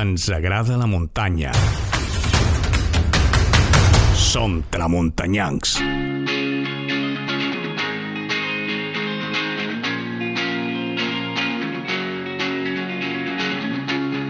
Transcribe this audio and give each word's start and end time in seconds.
Ens 0.00 0.30
agrada 0.32 0.78
la 0.80 0.86
muntanya. 0.88 1.50
Som 4.16 4.62
tramuntanyancs. 4.72 5.74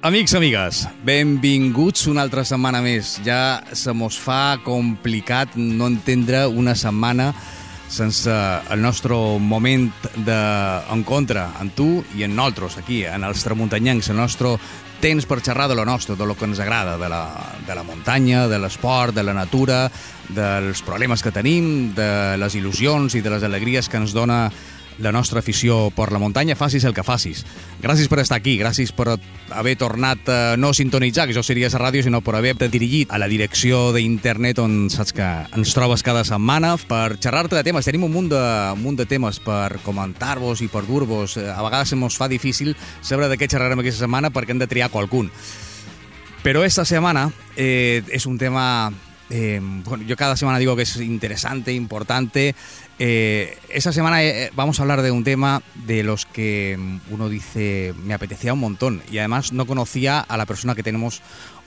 Amics, 0.03 0.35
amigues, 0.35 0.83
benvinguts 1.07 2.09
una 2.11 2.25
altra 2.27 2.43
setmana 2.43 2.83
més. 2.83 3.21
Ja 3.23 3.63
se 3.71 3.95
mos 3.95 4.19
fa 4.19 4.59
complicat 4.67 5.55
no 5.55 5.87
entendre 5.87 6.49
una 6.51 6.75
setmana 6.75 7.31
sense 7.87 8.35
el 8.71 8.83
nostre 8.83 9.15
moment 9.39 9.91
d'encontre 10.27 11.47
amb 11.63 11.79
tu 11.79 11.93
i 12.19 12.27
en 12.27 12.35
nosaltres, 12.35 12.83
aquí, 12.83 13.05
en 13.07 13.23
els 13.23 13.47
tramuntanyancs, 13.47 14.11
el 14.11 14.19
nostre 14.19 14.57
temps 15.01 15.25
per 15.27 15.41
xerrar 15.41 15.67
de 15.69 15.75
lo 15.75 15.85
nostre, 15.89 16.15
de 16.17 16.27
lo 16.29 16.37
que 16.37 16.45
ens 16.45 16.61
agrada, 16.61 16.99
de 17.01 17.09
la, 17.09 17.25
de 17.67 17.75
la 17.75 17.83
muntanya, 17.83 18.47
de 18.49 18.59
l'esport, 18.61 19.15
de 19.17 19.25
la 19.25 19.35
natura, 19.35 19.87
dels 20.29 20.83
problemes 20.87 21.25
que 21.25 21.33
tenim, 21.33 21.95
de 21.97 22.37
les 22.39 22.57
il·lusions 22.59 23.17
i 23.17 23.25
de 23.25 23.33
les 23.33 23.47
alegries 23.47 23.89
que 23.89 23.99
ens 24.01 24.13
dona 24.15 24.45
la 24.99 25.13
nostra 25.13 25.41
afició 25.41 25.91
per 25.95 26.11
la 26.13 26.19
muntanya, 26.19 26.57
facis 26.59 26.85
el 26.85 26.95
que 26.95 27.05
facis. 27.07 27.45
Gràcies 27.81 28.11
per 28.11 28.19
estar 28.21 28.37
aquí, 28.41 28.57
gràcies 28.61 28.93
per 28.93 29.15
haver 29.51 29.77
tornat 29.81 30.29
a 30.29 30.57
no 30.61 30.73
sintonitzar, 30.77 31.27
que 31.27 31.35
això 31.35 31.45
seria 31.47 31.71
la 31.73 31.81
ràdio, 31.81 32.03
sinó 32.03 32.21
per 32.21 32.35
haver-te 32.37 32.69
dirigit 32.69 33.13
a 33.13 33.19
la 33.19 33.29
direcció 33.29 33.93
d'internet 33.97 34.59
on 34.59 34.91
saps 34.91 35.15
que 35.17 35.31
ens 35.57 35.73
trobes 35.77 36.03
cada 36.03 36.25
setmana 36.25 36.77
per 36.77 37.17
xerrar-te 37.19 37.57
de 37.57 37.65
temes. 37.65 37.87
Tenim 37.87 38.05
un 38.05 38.13
munt 38.13 38.29
de, 38.33 38.43
un 38.75 38.83
munt 38.83 39.01
de 39.01 39.07
temes 39.07 39.41
per 39.41 39.81
comentar-vos 39.87 40.61
i 40.61 40.69
per 40.69 40.85
dur-vos. 40.87 41.39
A 41.39 41.63
vegades 41.63 41.95
mos 41.95 42.19
fa 42.21 42.29
difícil 42.29 42.77
saber 43.01 43.31
de 43.31 43.39
què 43.41 43.49
xerrarem 43.49 43.81
aquesta 43.81 44.05
setmana 44.05 44.31
perquè 44.35 44.55
hem 44.55 44.63
de 44.63 44.69
triar 44.71 44.91
qualcun. 44.91 45.31
Pero 46.43 46.65
esta 46.65 46.85
semana 46.85 47.33
eh, 47.57 48.03
es 48.11 48.27
un 48.27 48.39
tema, 48.39 48.93
eh, 49.31 49.61
bueno, 49.63 50.05
yo 50.05 50.17
cada 50.17 50.37
semana 50.37 50.59
digo 50.59 50.77
que 50.77 50.83
es 50.83 50.97
interesante, 50.97 51.73
importante. 51.73 52.55
Eh, 52.99 53.57
esta 53.71 53.93
semana 53.93 54.23
eh, 54.23 54.51
vamos 54.55 54.79
a 54.79 54.83
hablar 54.83 55.03
de 55.03 55.11
un 55.11 55.25
tema 55.25 55.63
de 55.87 56.03
los 56.03 56.27
que 56.27 56.79
uno 57.11 57.29
dice, 57.29 57.95
me 58.05 58.13
apetecía 58.15 58.53
un 58.53 58.61
montón 58.61 59.03
y 59.11 59.19
además 59.19 59.53
no 59.53 59.67
conocía 59.67 60.21
a 60.21 60.37
la 60.37 60.47
persona 60.47 60.75
que 60.75 60.83
tenemos 60.83 61.23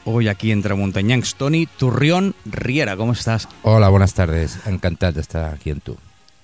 hoy 0.05 0.27
aquí 0.27 0.51
entre 0.51 0.75
Montañanks, 0.75 1.35
Tony 1.35 1.65
Turrión 1.65 2.35
Riera, 2.45 2.95
¿cómo 2.97 3.13
estás? 3.13 3.47
Hola, 3.63 3.89
buenas 3.89 4.13
tardes. 4.13 4.59
Encantado 4.67 5.13
de 5.13 5.21
estar 5.21 5.53
aquí 5.53 5.69
en 5.71 5.79
tu. 5.79 5.97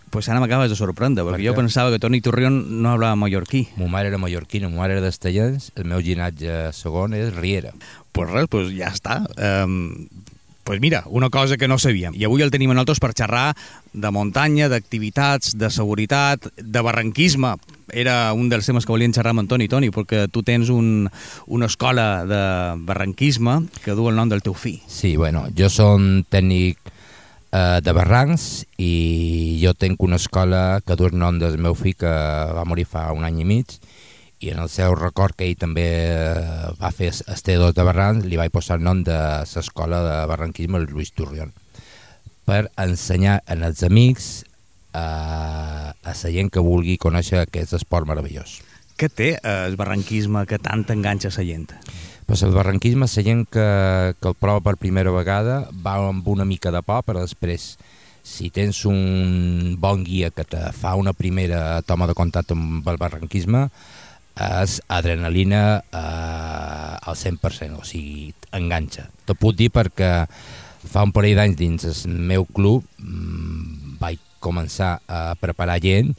Pues 0.09 0.25
ara 0.27 0.39
m'acabes 0.41 0.71
de 0.71 0.75
sorprendre, 0.79 1.21
perquè 1.21 1.37
Per 1.37 1.45
jo 1.45 1.51
què? 1.53 1.59
pensava 1.59 1.91
que 1.93 1.99
Toni 2.01 2.17
Turrión 2.25 2.81
no 2.81 2.89
hablava 2.89 3.13
mallorquí. 3.19 3.67
Mo 3.77 3.85
mare 3.93 4.09
era 4.09 4.17
mallorquina, 4.17 4.65
mo 4.67 4.79
mare 4.81 4.95
era 4.95 5.03
d'Estellans, 5.05 5.67
el 5.77 5.85
meu 5.85 6.01
llinatge 6.01 6.71
segon 6.73 7.13
és 7.13 7.29
Riera. 7.35 7.75
pues 8.11 8.31
res, 8.31 8.47
pues 8.49 8.71
ja 8.73 8.89
està. 8.89 9.19
Um, 9.37 10.07
pues 10.69 10.81
mira, 10.81 11.03
una 11.07 11.31
cosa 11.31 11.57
que 11.57 11.67
no 11.67 11.79
sabíem. 11.79 12.13
I 12.13 12.27
avui 12.27 12.43
el 12.45 12.51
tenim 12.53 12.69
a 12.69 12.75
nosaltres 12.77 12.99
per 13.01 13.15
xerrar 13.17 13.55
de 13.89 14.09
muntanya, 14.13 14.67
d'activitats, 14.69 15.55
de 15.57 15.65
seguretat, 15.73 16.45
de 16.61 16.83
barranquisme. 16.85 17.55
Era 17.89 18.35
un 18.37 18.51
dels 18.51 18.69
temes 18.69 18.85
que 18.85 18.93
volien 18.93 19.09
xerrar 19.09 19.33
amb 19.33 19.41
en 19.41 19.49
Toni. 19.49 19.65
Toni, 19.65 19.89
perquè 19.89 20.27
tu 20.29 20.43
tens 20.45 20.69
un, 20.69 21.09
una 21.49 21.65
escola 21.65 22.05
de 22.29 22.43
barranquisme 22.85 23.63
que 23.81 23.97
du 23.97 24.05
el 24.11 24.21
nom 24.21 24.29
del 24.29 24.45
teu 24.45 24.53
fill. 24.53 24.77
Sí, 24.85 25.15
bueno, 25.17 25.47
jo 25.57 25.71
som 25.73 26.21
tècnic 26.29 26.77
eh, 26.85 27.81
de 27.81 27.97
Barrancs 27.97 28.45
i 28.77 29.57
jo 29.63 29.73
tenc 29.73 30.05
una 30.05 30.21
escola 30.21 30.83
que 30.85 30.93
du 30.93 31.09
el 31.09 31.17
nom 31.17 31.41
del 31.41 31.57
meu 31.57 31.73
fill 31.73 31.97
que 31.97 32.13
va 32.53 32.69
morir 32.69 32.85
fa 32.85 33.07
un 33.09 33.25
any 33.25 33.41
i 33.41 33.49
mig 33.55 33.79
i 34.39 34.51
en 34.53 34.59
el 34.63 34.69
seu 34.71 34.95
record 34.95 35.35
que 35.35 35.47
ell 35.49 35.57
també 35.59 35.87
eh, 36.09 36.69
va 36.79 36.91
fer 36.95 37.11
T2 37.11 37.73
de 37.75 37.83
Barrancs 37.83 38.27
li 38.27 38.39
vaig 38.39 38.53
posar 38.53 38.77
el 38.79 38.85
nom 38.87 39.03
de 39.03 39.17
l'escola 39.43 39.99
de 40.05 40.15
barranquisme 40.31 40.79
Lluís 40.85 41.11
Turrión 41.11 41.51
per 42.47 42.69
ensenyar 42.79 43.41
en 43.51 43.65
els 43.67 43.83
amics 43.83 44.29
eh, 44.93 44.99
a 44.99 45.93
la 46.09 46.31
gent 46.35 46.49
que 46.49 46.63
vulgui 46.63 46.97
conèixer 46.97 47.43
aquest 47.43 47.75
esport 47.77 48.07
meravellós. 48.09 48.59
Què 48.99 49.09
té 49.11 49.29
eh, 49.35 49.57
el 49.67 49.77
barranquisme 49.79 50.45
que 50.47 50.57
tant 50.59 50.87
enganxa 50.95 51.33
la 51.35 51.45
gent? 51.45 51.69
Pues 52.25 52.43
el 52.45 52.55
barranquisme, 52.55 53.07
la 53.09 53.23
gent 53.25 53.45
que, 53.51 53.67
que 54.21 54.27
el 54.31 54.35
prova 54.39 54.63
per 54.65 54.77
primera 54.77 55.11
vegada 55.11 55.63
va 55.85 55.97
amb 56.07 56.27
una 56.27 56.45
mica 56.45 56.71
de 56.71 56.81
por, 56.85 57.03
però 57.03 57.23
després, 57.25 57.73
si 58.23 58.51
tens 58.53 58.83
un 58.85 59.75
bon 59.79 60.03
guia 60.05 60.29
que 60.29 60.45
te 60.45 60.61
fa 60.77 60.95
una 60.95 61.13
primera 61.13 61.81
toma 61.81 62.07
de 62.07 62.15
contacte 62.15 62.53
amb 62.53 62.87
el 62.87 62.99
barranquisme, 63.01 63.67
és 64.39 64.79
adrenalina 64.87 65.61
eh, 65.79 67.09
al 67.09 67.15
100%, 67.15 67.79
o 67.79 67.85
sigui, 67.87 68.31
enganxa. 68.55 69.09
Te 69.27 69.35
puc 69.37 69.57
dir 69.59 69.69
perquè 69.73 70.11
fa 70.89 71.03
un 71.03 71.11
parell 71.15 71.37
d'anys 71.37 71.59
dins 71.59 71.85
el 71.89 72.19
meu 72.31 72.45
club 72.47 72.85
mm, 73.03 73.97
vaig 73.99 74.21
començar 74.39 75.01
a 75.11 75.35
preparar 75.35 75.81
gent 75.83 76.13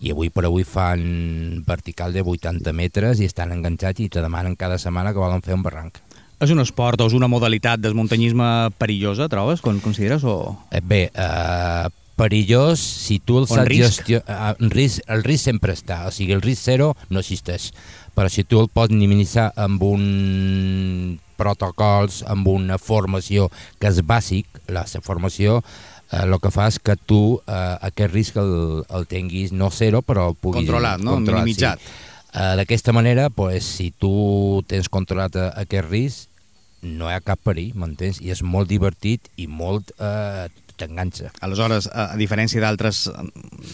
i 0.00 0.12
avui 0.12 0.30
per 0.32 0.46
avui 0.48 0.64
fan 0.64 1.62
vertical 1.66 2.12
de 2.12 2.24
80 2.24 2.72
metres 2.76 3.20
i 3.20 3.28
estan 3.28 3.52
enganxats 3.52 4.00
i 4.00 4.08
te 4.12 4.24
demanen 4.24 4.56
cada 4.56 4.80
setmana 4.80 5.12
que 5.12 5.20
volen 5.20 5.44
fer 5.44 5.56
un 5.56 5.64
barranc. 5.64 6.00
És 6.40 6.52
un 6.52 6.60
esport 6.60 7.00
o 7.00 7.06
és 7.08 7.14
una 7.16 7.30
modalitat 7.32 7.80
del 7.80 7.96
muntanyisme 7.96 8.72
perillosa, 8.76 9.28
trobes? 9.32 9.62
Con 9.64 9.80
consideres 9.80 10.24
o... 10.24 10.56
Eh, 10.70 10.82
Bé, 10.84 11.06
eh, 11.08 11.88
perillós, 12.16 12.80
si 12.80 13.18
tu 13.20 13.38
el 13.42 13.46
saps 13.50 13.70
gestionar... 13.70 14.56
Eh, 14.56 14.70
risc, 14.72 15.04
el 15.12 15.22
risc 15.26 15.50
sempre 15.50 15.76
està, 15.76 16.02
o 16.08 16.14
sigui, 16.14 16.34
el 16.36 16.42
risc 16.44 16.64
zero 16.64 16.94
no 17.12 17.22
existeix. 17.22 17.70
Però 18.16 18.30
si 18.32 18.46
tu 18.48 18.58
el 18.62 18.70
pots 18.72 18.94
minimitzar 18.94 19.50
amb 19.60 19.84
un 19.84 21.20
protocols, 21.36 22.22
amb 22.26 22.48
una 22.48 22.80
formació 22.80 23.50
que 23.80 23.92
és 23.92 24.00
bàsic, 24.00 24.48
la 24.72 24.86
formació, 25.04 25.60
eh, 26.10 26.24
el 26.24 26.38
que 26.40 26.52
fa 26.54 26.70
és 26.72 26.80
que 26.80 26.96
tu 26.96 27.38
eh, 27.44 27.76
aquest 27.90 28.14
risc 28.14 28.40
el, 28.40 28.82
el 28.88 29.06
tinguis 29.10 29.52
no 29.52 29.70
zero, 29.70 30.00
però 30.02 30.30
el 30.32 30.38
puguis... 30.40 30.64
Controlat, 30.64 31.04
no? 31.04 31.20
Minimitzat. 31.20 31.84
Sí. 31.84 32.14
Eh, 32.36 32.54
D'aquesta 32.60 32.92
manera, 32.96 33.28
pues, 33.30 33.64
si 33.64 33.92
tu 33.92 34.62
tens 34.68 34.88
controlat 34.92 35.36
eh, 35.36 35.50
aquest 35.66 35.90
risc, 35.90 36.32
no 36.86 37.08
hi 37.10 37.16
ha 37.16 37.22
cap 37.24 37.40
perill, 37.42 37.72
m'entens? 37.78 38.20
I 38.22 38.32
és 38.34 38.42
molt 38.44 38.68
divertit 38.70 39.28
i 39.40 39.46
molt 39.48 39.92
eh, 39.96 40.46
t'enganxa. 40.76 41.32
Aleshores, 41.44 41.88
a, 41.92 42.12
a 42.14 42.16
diferència 42.20 42.60
d'altres 42.62 43.06
eh, 43.10 43.14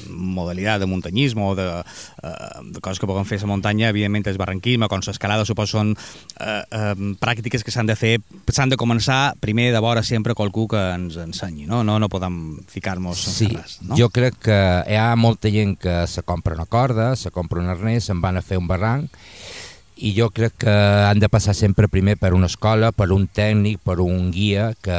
modalitats 0.08 0.80
de 0.82 0.88
muntanyisme 0.90 1.42
o 1.44 1.54
de, 1.58 1.66
eh, 1.82 2.32
de 2.72 2.80
coses 2.80 3.00
que 3.02 3.08
poden 3.10 3.26
fer 3.28 3.40
a 3.40 3.46
la 3.46 3.50
muntanya, 3.52 3.90
evidentment 3.92 4.26
el 4.30 4.38
barranquisme, 4.40 4.88
com 4.88 5.02
l'escalada, 5.04 5.44
suposo 5.48 5.78
són 5.78 5.92
eh, 5.94 6.62
eh, 6.70 6.94
pràctiques 7.20 7.64
que 7.64 7.74
s'han 7.74 7.88
de 7.90 7.96
fer, 7.98 8.16
s'han 8.52 8.72
de 8.72 8.78
començar 8.80 9.34
primer 9.40 9.70
de 9.74 9.80
vora 9.82 10.02
sempre 10.06 10.34
qualcú 10.38 10.66
que 10.70 10.80
ens 10.94 11.16
ensenyi, 11.20 11.66
no? 11.66 11.82
No, 11.84 11.98
no 11.98 12.08
podem 12.12 12.58
ficar-nos 12.70 13.18
Sí, 13.22 13.46
en 13.50 13.58
res, 13.60 13.78
no? 13.82 13.96
jo 13.98 14.08
crec 14.12 14.38
que 14.48 14.58
hi 14.88 14.98
ha 14.98 15.12
molta 15.16 15.50
gent 15.52 15.76
que 15.80 16.02
se 16.06 16.22
compra 16.22 16.54
una 16.54 16.66
corda, 16.66 17.14
se 17.16 17.30
compra 17.30 17.60
un 17.62 17.70
arnès, 17.72 18.06
se'n 18.10 18.20
van 18.22 18.38
a 18.38 18.42
fer 18.44 18.58
un 18.60 18.68
barranc, 18.70 19.10
i 20.02 20.10
jo 20.16 20.30
crec 20.34 20.56
que 20.64 20.72
han 21.06 21.20
de 21.22 21.28
passar 21.30 21.54
sempre 21.54 21.86
primer 21.86 22.16
per 22.18 22.32
una 22.34 22.48
escola, 22.50 22.90
per 22.90 23.12
un 23.14 23.28
tècnic, 23.30 23.78
per 23.86 24.00
un 24.02 24.32
guia, 24.34 24.72
que 24.82 24.98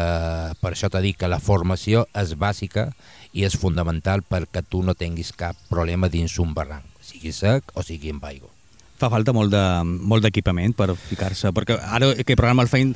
per 0.61 0.71
això 0.71 0.87
t'he 0.87 1.03
dit 1.03 1.19
que 1.19 1.27
la 1.27 1.41
formació 1.43 2.05
és 2.23 2.31
bàsica 2.39 2.87
i 3.35 3.43
és 3.43 3.59
fonamental 3.59 4.23
perquè 4.23 4.63
tu 4.63 4.79
no 4.79 4.95
tinguis 4.95 5.35
cap 5.35 5.59
problema 5.67 6.07
dins 6.07 6.39
un 6.39 6.55
barranc, 6.55 6.87
sigui 7.03 7.35
sec 7.35 7.75
o 7.75 7.83
sigui 7.83 8.15
amb 8.15 8.31
aigua. 8.31 8.52
Fa 9.01 9.09
falta 9.09 9.33
molt 9.33 9.51
de- 9.51 9.83
molt 9.83 10.23
d'equipament 10.23 10.71
de, 10.71 10.77
per 10.77 10.93
ficar-se, 10.95 11.49
perquè 11.51 11.75
ara 11.81 12.13
que 12.23 12.35
programa 12.37 12.61
el 12.63 12.69
feim 12.71 12.93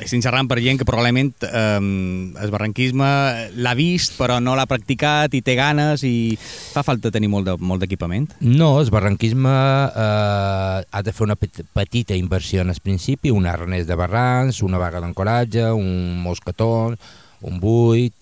estem 0.00 0.22
xerrant 0.22 0.48
per 0.48 0.56
gent 0.62 0.78
que 0.80 0.86
probablement 0.88 1.34
eh, 1.44 1.80
el 2.40 2.50
barranquisme 2.54 3.08
l'ha 3.60 3.74
vist 3.76 4.14
però 4.16 4.38
no 4.40 4.54
l'ha 4.56 4.64
practicat 4.70 5.34
i 5.36 5.42
té 5.44 5.56
ganes 5.58 6.04
i 6.06 6.38
fa 6.40 6.82
falta 6.86 7.10
tenir 7.12 7.28
molt 7.28 7.46
de- 7.50 7.56
molt 7.60 7.82
d'equipament. 7.82 8.30
No, 8.40 8.80
el 8.80 8.88
barranquisme 8.94 9.50
eh, 9.50 10.84
ha 10.90 11.02
de 11.02 11.12
fer 11.12 11.24
una 11.26 11.36
pet- 11.36 11.64
petita 11.74 12.14
inversió 12.16 12.62
en 12.62 12.70
el 12.70 12.80
principi, 12.80 13.30
un 13.30 13.46
arnès 13.46 13.86
de 13.86 13.94
barrancs, 13.98 14.62
una 14.62 14.78
vaga 14.78 15.00
d'ancoratge, 15.00 15.70
un 15.72 16.22
mosquetó, 16.22 16.94
un 17.42 17.60
buit, 17.60 18.14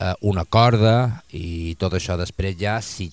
eh, 0.00 0.14
una 0.22 0.44
corda 0.46 1.22
i 1.32 1.74
tot 1.78 1.92
això 1.98 2.16
després 2.16 2.56
ja, 2.60 2.78
si, 2.80 3.10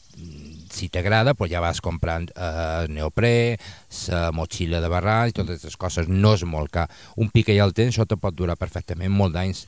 si 0.77 0.89
t'agrada, 0.93 1.33
pues 1.33 1.49
ja 1.51 1.59
vas 1.63 1.81
comprant 1.81 2.29
eh, 2.35 2.85
neoprè, 2.93 3.57
la 4.13 4.29
motxilla 4.31 4.79
de 4.83 4.91
barrancs, 4.93 5.33
totes 5.37 5.57
aquestes 5.57 5.77
coses, 5.81 6.07
no 6.07 6.35
és 6.37 6.43
molt 6.45 6.69
car. 6.71 6.85
Un 7.17 7.31
pic 7.33 7.49
que 7.49 7.57
ja 7.57 7.65
el 7.65 7.73
tens, 7.73 7.95
això 7.95 8.05
te 8.07 8.15
pot 8.21 8.35
durar 8.37 8.55
perfectament 8.61 9.11
molt 9.11 9.33
d'anys. 9.35 9.65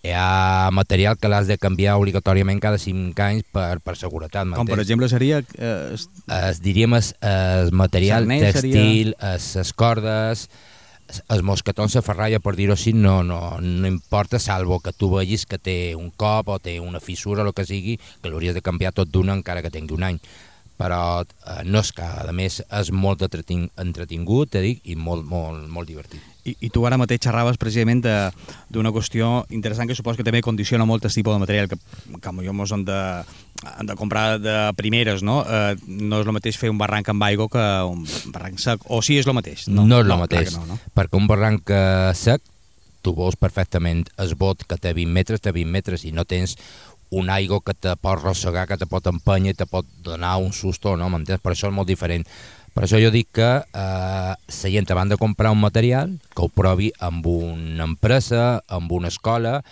Hi 0.00 0.14
ha 0.16 0.70
material 0.72 1.18
que 1.20 1.28
l'has 1.28 1.44
de 1.50 1.58
canviar 1.60 1.98
obligatòriament 2.00 2.56
cada 2.62 2.78
5 2.80 3.20
anys 3.20 3.44
per, 3.52 3.82
per 3.84 3.98
seguretat. 4.00 4.48
Com 4.56 4.64
per 4.70 4.78
exemple 4.80 5.10
seria 5.12 5.42
eh, 5.58 5.96
es- 6.38 6.62
diríem 6.64 6.94
es 6.96 7.10
material 7.76 8.24
Sarnès 8.24 8.46
textil, 8.46 9.12
es, 9.34 9.50
les 9.60 9.72
cordes, 9.76 10.46
els 11.28 11.42
mosquetons, 11.46 11.96
la 11.98 12.04
ferralla, 12.04 12.40
per 12.42 12.54
dir-ho 12.58 12.74
així, 12.76 12.92
no, 12.96 13.20
no, 13.26 13.40
no 13.60 13.88
importa, 13.88 14.38
salvo 14.38 14.80
que 14.84 14.92
tu 14.92 15.10
vegis 15.14 15.46
que 15.46 15.58
té 15.58 15.78
un 15.96 16.10
cop 16.10 16.48
o 16.54 16.60
té 16.62 16.78
una 16.80 17.00
fissura 17.00 17.46
el 17.46 17.54
que 17.56 17.66
sigui, 17.66 17.98
que 18.22 18.30
l'hauries 18.30 18.56
de 18.56 18.62
canviar 18.64 18.94
tot 18.96 19.10
d'una 19.10 19.36
encara 19.38 19.62
que 19.62 19.74
tingui 19.74 19.98
un 19.98 20.08
any. 20.12 20.22
però 20.80 21.20
eh, 21.20 21.60
no 21.68 21.82
és 21.84 21.90
car, 21.92 22.24
a 22.24 22.32
més 22.32 22.62
és 22.64 22.90
molt 22.96 23.20
entretin 23.26 23.66
entretingut, 23.82 24.54
te 24.54 24.62
dic, 24.64 24.80
i 24.88 24.94
molt, 24.96 25.26
molt, 25.28 25.66
molt 25.68 25.90
divertit. 25.90 26.22
I, 26.48 26.54
I 26.56 26.70
tu 26.72 26.86
ara 26.88 26.96
mateix 26.96 27.20
xerraves 27.26 27.58
precisament 27.60 28.00
d'una 28.00 28.92
qüestió 28.94 29.44
interessant 29.52 29.90
que 29.90 29.98
supos 29.98 30.16
que 30.16 30.24
també 30.24 30.40
condiciona 30.40 30.86
molt 30.88 31.04
el 31.04 31.12
tipus 31.12 31.36
de 31.36 31.42
material 31.42 31.68
que, 31.68 31.76
que 31.76 32.32
potser 32.32 32.54
mos 32.56 32.72
han 32.72 32.86
de, 32.88 33.00
han 33.64 33.86
de 33.86 33.94
comprar 33.94 34.38
de 34.40 34.72
primeres, 34.76 35.22
no? 35.22 35.40
Eh, 35.44 35.76
no 35.86 36.20
és 36.22 36.28
el 36.28 36.36
mateix 36.36 36.56
fer 36.60 36.70
un 36.72 36.78
barranc 36.80 37.10
amb 37.12 37.24
aigua 37.26 37.48
que 37.52 37.64
un 37.88 38.06
barranc 38.32 38.60
sec, 38.62 38.84
o 38.88 39.02
sí 39.04 39.18
és 39.20 39.28
el 39.28 39.36
mateix? 39.36 39.66
No, 39.68 39.84
no 39.84 40.00
és 40.00 40.06
el 40.06 40.12
clar 40.12 40.20
mateix, 40.22 40.54
No, 40.56 40.64
no? 40.66 40.78
perquè 40.96 41.20
un 41.20 41.28
barranc 41.28 41.72
eh, 41.74 42.12
sec, 42.16 42.40
tu 43.04 43.14
veus 43.16 43.36
perfectament 43.36 44.06
el 44.20 44.34
bot 44.36 44.64
que 44.68 44.78
té 44.80 44.94
20 44.96 45.12
metres, 45.12 45.40
té 45.40 45.52
20 45.52 45.72
metres, 45.72 46.04
i 46.04 46.12
no 46.12 46.24
tens 46.24 46.56
un 47.10 47.30
aigua 47.32 47.60
que 47.64 47.74
te 47.74 47.94
pot 47.96 48.14
arrossegar, 48.14 48.66
que 48.70 48.78
te 48.78 48.86
pot 48.86 49.06
empènyer, 49.10 49.56
te 49.58 49.66
pot 49.66 49.86
donar 50.04 50.36
un 50.38 50.52
susto, 50.54 50.96
no? 50.96 51.08
M'entens? 51.10 51.42
Per 51.42 51.52
això 51.52 51.68
és 51.68 51.74
molt 51.74 51.88
diferent. 51.90 52.26
Per 52.70 52.84
això 52.86 53.00
jo 53.02 53.10
dic 53.10 53.32
que 53.34 53.48
eh, 53.60 54.34
la 54.36 54.70
gent 54.70 54.90
abans 54.94 55.10
de 55.10 55.18
comprar 55.18 55.50
un 55.50 55.60
material, 55.60 56.12
que 56.30 56.44
ho 56.44 56.48
provi 56.48 56.92
amb 57.02 57.26
una 57.26 57.88
empresa, 57.88 58.62
amb 58.68 58.92
una 58.94 59.10
escola, 59.10 59.64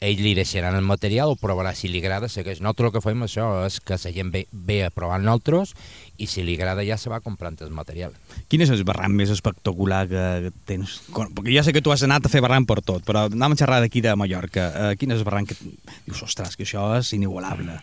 ells 0.00 0.20
li 0.22 0.34
deixaran 0.36 0.76
el 0.76 0.84
material, 0.86 1.32
ho 1.32 1.38
provarà 1.40 1.74
si 1.76 1.90
li 1.90 2.00
agrada, 2.02 2.28
segueix. 2.28 2.60
Nosaltres 2.62 2.90
el 2.90 2.94
que 2.96 3.02
fem 3.04 3.24
això 3.26 3.46
és 3.66 3.80
que 3.80 3.98
la 3.98 4.12
gent 4.14 4.32
ve, 4.34 4.44
ve 4.52 4.80
a 4.86 4.90
provar 4.94 5.20
nosaltres 5.22 5.74
i 6.18 6.28
si 6.30 6.44
li 6.46 6.54
agrada 6.58 6.84
ja 6.86 6.98
se 7.00 7.10
va 7.10 7.22
comprant 7.24 7.58
el 7.64 7.72
material. 7.74 8.14
Quin 8.48 8.62
és 8.64 8.72
el 8.74 8.84
barranc 8.86 9.14
més 9.16 9.32
espectacular 9.34 10.04
que 10.10 10.52
tens? 10.68 11.00
Perquè 11.10 11.56
ja 11.56 11.64
sé 11.66 11.74
que 11.74 11.82
tu 11.84 11.94
has 11.94 12.04
anat 12.06 12.26
a 12.26 12.32
fer 12.32 12.42
barranc 12.44 12.68
per 12.70 12.80
tot, 12.82 13.04
però 13.06 13.26
anem 13.30 13.56
a 13.56 13.58
xerrar 13.58 13.80
d'aquí 13.84 14.04
de 14.04 14.14
Mallorca. 14.18 14.70
Uh, 14.70 14.92
quin 15.00 15.14
és 15.14 15.20
el 15.22 15.28
barranc 15.28 15.52
que 15.52 15.58
dius, 16.06 16.22
ostres, 16.26 16.56
que 16.56 16.66
això 16.66 16.86
és 16.98 17.14
inigualable? 17.16 17.80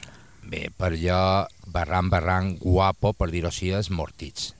Bé, 0.51 0.67
per 0.75 0.95
jo, 0.99 1.19
barranc, 1.71 2.11
barranc, 2.11 2.57
guapo, 2.63 3.13
per 3.15 3.29
dir-ho 3.31 3.51
així, 3.51 3.71
és 3.75 3.91
Mortits. 3.93 4.51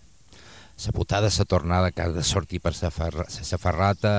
La 0.86 0.92
putada, 0.96 1.30
la 1.30 1.46
tornada 1.46 1.92
que 1.92 2.02
has 2.02 2.14
de 2.16 2.24
sortir 2.26 2.60
per 2.60 2.74
la 2.82 2.90
ferrata, 2.90 4.14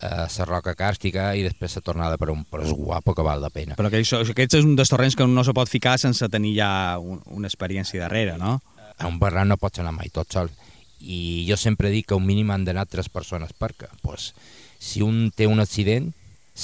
eh, 0.00 0.26
la 0.38 0.46
roca 0.46 0.74
càrstica 0.78 1.32
i 1.36 1.44
després 1.46 1.76
la 1.78 1.84
tornada 1.84 2.18
per 2.20 2.30
un 2.32 2.44
però 2.48 2.64
és 2.64 2.72
guapo 2.74 3.14
que 3.14 3.26
val 3.26 3.42
la 3.42 3.50
pena. 3.50 3.76
Però 3.78 3.90
que 3.90 4.00
això, 4.00 4.22
aquest 4.22 4.58
és 4.60 4.66
un 4.66 4.76
dels 4.78 4.90
torrents 4.92 5.16
que 5.16 5.26
no 5.26 5.44
se 5.44 5.54
pot 5.56 5.70
ficar 5.70 5.98
sense 5.98 6.28
tenir 6.28 6.54
ja 6.58 6.70
un, 6.98 7.20
una 7.34 7.50
experiència 7.50 8.02
darrere, 8.04 8.38
no? 8.38 8.58
A 8.98 9.10
un 9.10 9.18
barranc 9.18 9.52
no 9.52 9.60
pots 9.60 9.82
anar 9.82 9.94
mai 9.96 10.10
tot 10.14 10.32
sol. 10.32 10.50
I 10.98 11.46
jo 11.48 11.56
sempre 11.56 11.92
dic 11.94 12.08
que 12.10 12.18
un 12.18 12.26
mínim 12.26 12.50
han 12.50 12.64
d'anar 12.66 12.88
tres 12.90 13.08
persones 13.08 13.52
perquè 13.54 13.90
pues, 14.02 14.32
si 14.78 15.02
un 15.02 15.28
té 15.30 15.46
un 15.46 15.60
accident, 15.62 16.10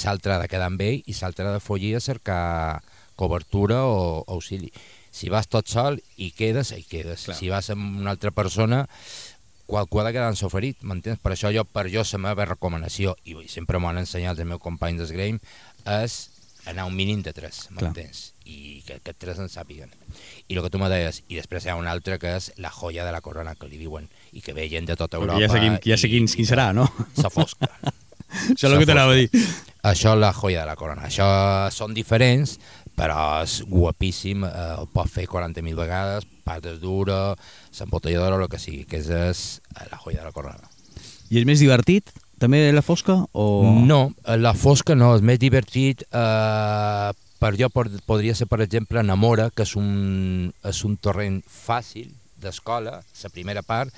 l'altre 0.03 0.35
ha 0.35 0.41
de 0.41 0.49
quedar 0.51 0.67
amb 0.67 0.81
ell 0.83 0.99
i 1.07 1.15
l'altre 1.21 1.47
ha 1.47 1.55
de 1.55 1.63
follir 1.63 1.95
a 1.95 2.03
cercar 2.03 2.81
cobertura 3.15 3.85
o 3.87 4.25
auxili. 4.27 4.73
Si 5.15 5.29
vas 5.31 5.47
tot 5.47 5.69
sol 5.71 6.01
i 6.19 6.33
quedes, 6.35 6.73
hi 6.75 6.83
quedes. 6.83 7.29
Clar. 7.29 7.37
Si 7.39 7.47
vas 7.47 7.69
amb 7.71 8.01
una 8.01 8.11
altra 8.11 8.33
persona, 8.35 8.83
qualcú 9.65 9.99
ha 9.99 10.05
de 10.07 10.13
quedar 10.13 10.29
ensoferit, 10.33 10.83
m'entens? 10.85 11.19
Per 11.21 11.33
això 11.33 11.51
jo, 11.53 11.65
per 11.65 11.87
jo, 11.91 12.05
la 12.05 12.21
meva 12.29 12.45
recomanació, 12.45 13.15
i 13.25 13.35
sempre 13.51 13.79
m'ho 13.79 13.89
han 13.89 14.03
ensenyat 14.03 14.37
els 14.37 14.47
meus 14.47 14.63
companys 14.63 15.01
d'esgrame, 15.01 15.41
és 15.85 16.17
anar 16.65 16.87
un 16.89 16.95
mínim 16.97 17.21
de 17.21 17.33
tres, 17.33 17.67
m'entens? 17.73 18.31
I 18.45 18.81
que, 18.85 18.99
que 19.03 19.13
tres 19.13 19.39
en 19.41 19.49
sàpiguen. 19.49 19.91
I 20.49 20.57
el 20.57 20.63
que 20.65 20.71
tu 20.73 20.81
me 20.81 20.89
deies, 20.89 21.21
i 21.29 21.37
després 21.37 21.65
hi 21.65 21.73
ha 21.73 21.77
un 21.79 21.89
altre 21.89 22.17
que 22.21 22.35
és 22.37 22.51
la 22.61 22.71
joia 22.73 23.05
de 23.05 23.13
la 23.13 23.21
corona, 23.25 23.55
que 23.57 23.69
li 23.69 23.81
diuen, 23.81 24.07
i 24.33 24.41
que 24.45 24.53
ve 24.53 24.67
gent 24.69 24.89
de 24.89 24.97
tota 24.97 25.21
Europa. 25.21 25.37
Perquè 25.37 25.47
ja 25.47 25.53
sé 25.53 25.61
quin, 25.63 25.77
ja 25.85 25.99
sé 26.01 26.11
quin, 26.11 26.29
quin 26.29 26.49
serà, 26.49 26.71
no? 26.77 26.87
La 27.21 27.33
fosca. 27.33 27.69
això 28.53 28.67
és 28.67 28.71
el 28.71 28.79
que 28.81 28.89
t'anava 28.89 29.15
a 29.15 29.19
dir. 29.21 29.45
Això 29.85 30.15
és 30.15 30.21
la 30.21 30.33
joia 30.33 30.63
de 30.63 30.69
la 30.69 30.77
corona. 30.77 31.05
Això 31.09 31.27
són 31.73 31.93
diferents, 31.97 32.57
però 32.97 33.43
és 33.43 33.59
guapíssim, 33.69 34.45
eh, 34.47 34.71
el 34.79 34.89
pot 34.93 35.11
fer 35.11 35.27
40.000 35.29 35.77
vegades, 35.77 36.25
pates 36.45 36.79
dura, 36.83 37.35
s'embotelladora, 37.75 38.39
el 38.43 38.51
que 38.51 38.61
sigui, 38.61 38.85
que 38.89 39.01
és, 39.01 39.09
és 39.09 39.91
la 39.91 39.99
joia 40.03 40.21
de 40.21 40.29
la 40.29 40.35
corona. 40.35 40.71
I 41.33 41.41
és 41.41 41.49
més 41.49 41.59
divertit, 41.59 42.13
també, 42.39 42.71
la 42.73 42.83
fosca? 42.83 43.15
O... 43.31 43.45
No, 43.87 44.13
eh, 44.25 44.37
la 44.37 44.53
fosca 44.53 44.95
no, 44.95 45.13
és 45.15 45.23
més 45.25 45.39
divertit. 45.39 46.03
Eh, 46.11 47.11
per 47.39 47.53
jo 47.59 47.69
pod 47.71 47.93
podria 48.07 48.35
ser, 48.35 48.47
per 48.51 48.61
exemple, 48.63 49.03
Namora, 49.03 49.49
que 49.55 49.65
és 49.65 49.75
un, 49.79 50.51
és 50.67 50.83
un 50.87 50.95
torrent 50.97 51.41
fàcil 51.51 52.11
d'escola, 52.41 52.99
la 53.01 53.31
primera 53.33 53.63
part, 53.65 53.93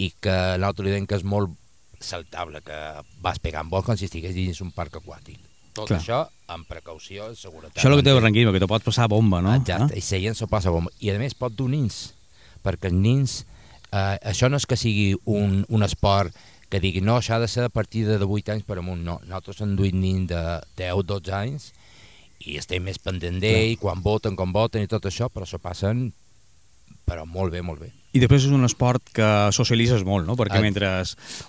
i 0.00 0.10
que 0.20 0.36
l'altre 0.58 0.86
li 0.86 1.06
que 1.06 1.18
és 1.20 1.26
molt 1.26 1.54
saltable, 2.00 2.62
que 2.64 2.80
vas 3.20 3.38
pegant 3.38 3.68
bols 3.70 3.86
com 3.86 3.98
si 3.98 4.08
estigués 4.08 4.34
dins 4.34 4.62
un 4.64 4.72
parc 4.74 4.98
aquàtic. 5.00 5.49
Tot 5.76 5.90
Clar. 5.90 6.00
això 6.00 6.20
amb 6.50 6.66
precaució 6.66 7.30
i 7.30 7.36
seguretat. 7.38 7.76
Això 7.78 7.88
és 7.88 7.92
el 7.92 8.00
que 8.00 8.06
té 8.08 8.14
el 8.14 8.22
ranquisme, 8.22 8.52
que 8.52 8.62
te 8.62 8.68
pots 8.70 8.86
passar 8.86 9.08
bomba, 9.08 9.40
no? 9.44 9.54
Exacte, 9.54 9.94
i 9.94 10.02
la 10.02 10.22
gent 10.26 10.38
s'ho 10.38 10.48
passa 10.50 10.72
bomba. 10.74 10.90
I 11.00 11.12
a 11.12 11.18
més 11.20 11.36
pot 11.38 11.54
dur 11.54 11.68
nins, 11.70 12.00
perquè 12.64 12.90
els 12.90 12.98
nins, 12.98 13.36
eh, 13.92 14.16
això 14.32 14.50
no 14.50 14.58
és 14.58 14.66
que 14.66 14.78
sigui 14.78 15.12
un, 15.24 15.64
un 15.68 15.86
esport 15.86 16.34
que 16.70 16.80
digui 16.82 17.02
no, 17.02 17.16
això 17.18 17.34
ha 17.36 17.42
de 17.42 17.48
ser 17.50 17.66
a 17.66 17.72
partir 17.72 18.04
de 18.06 18.18
8 18.18 18.54
anys 18.54 18.66
per 18.66 18.78
amunt, 18.78 19.02
no. 19.04 19.18
Nosaltres 19.26 19.62
hem 19.62 19.76
duit 19.78 19.94
nins 19.94 20.28
de 20.30 20.42
10-12 20.78 21.34
anys 21.34 21.70
i 22.46 22.56
estem 22.56 22.82
més 22.86 22.98
pendent 23.02 23.40
d'ell, 23.42 23.76
quan 23.78 24.02
voten, 24.02 24.36
com 24.38 24.52
voten 24.54 24.86
i 24.86 24.90
tot 24.90 25.06
això, 25.10 25.28
però 25.28 25.46
s'ho 25.46 25.58
passen 25.62 26.08
però 27.10 27.24
molt 27.26 27.50
bé, 27.50 27.62
molt 27.62 27.82
bé. 27.82 27.90
I 28.14 28.20
després 28.22 28.44
és 28.46 28.54
un 28.54 28.66
esport 28.66 29.02
que 29.14 29.26
socialitzes 29.54 30.04
molt, 30.06 30.26
no? 30.26 30.36
Perquè 30.38 30.60
mentre 30.62 30.88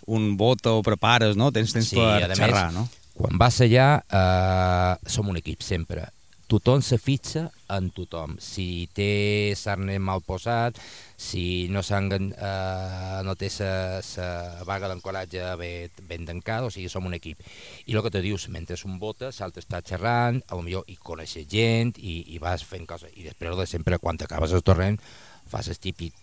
un 0.09 0.35
vota 0.37 0.73
o 0.77 0.81
prepares, 0.85 1.37
no? 1.37 1.51
Tens 1.53 1.73
temps 1.73 1.89
Sí, 1.93 1.97
per 1.97 2.25
a 2.25 2.27
més, 2.29 2.37
xerrar, 2.37 2.71
no? 2.73 2.87
Quan 3.17 3.37
vas 3.37 3.59
allà, 3.61 4.01
eh, 4.07 5.09
som 5.09 5.29
un 5.29 5.37
equip 5.37 5.61
sempre. 5.61 6.07
Tothom 6.51 6.81
se 6.83 6.97
fixa 6.99 7.45
en 7.71 7.91
tothom. 7.95 8.33
Si 8.43 8.89
té 8.91 9.53
sarnet 9.55 10.01
mal 10.03 10.19
posat, 10.19 10.75
si 11.15 11.69
no, 11.71 11.79
eh, 11.79 13.21
no 13.23 13.35
té 13.35 13.49
la 13.59 14.63
vaga 14.67 14.89
d'encoratge 14.89 15.55
ben, 15.55 15.89
ben 16.09 16.25
tancada, 16.25 16.67
o 16.67 16.69
sigui, 16.69 16.89
som 16.89 17.05
un 17.05 17.13
equip. 17.13 17.39
I 17.85 17.95
el 17.95 18.03
que 18.03 18.11
te 18.11 18.21
dius, 18.21 18.49
mentre 18.49 18.75
un 18.83 18.99
vota, 18.99 19.31
l'altre 19.39 19.63
està 19.63 19.81
xerrant, 19.81 20.41
a 20.49 20.55
lo 20.55 20.61
millor 20.61 20.83
hi 20.87 20.97
coneixes 20.97 21.47
gent 21.47 21.95
i, 21.97 22.35
i 22.35 22.37
vas 22.37 22.63
fent 22.63 22.85
coses. 22.85 23.11
I 23.15 23.23
després, 23.23 23.55
de 23.55 23.65
sempre, 23.65 23.97
quan 23.97 24.17
t'acabes 24.17 24.51
el 24.51 24.63
torrent, 24.63 24.99
fas 25.47 25.69
el 25.69 25.79
típic 25.79 26.13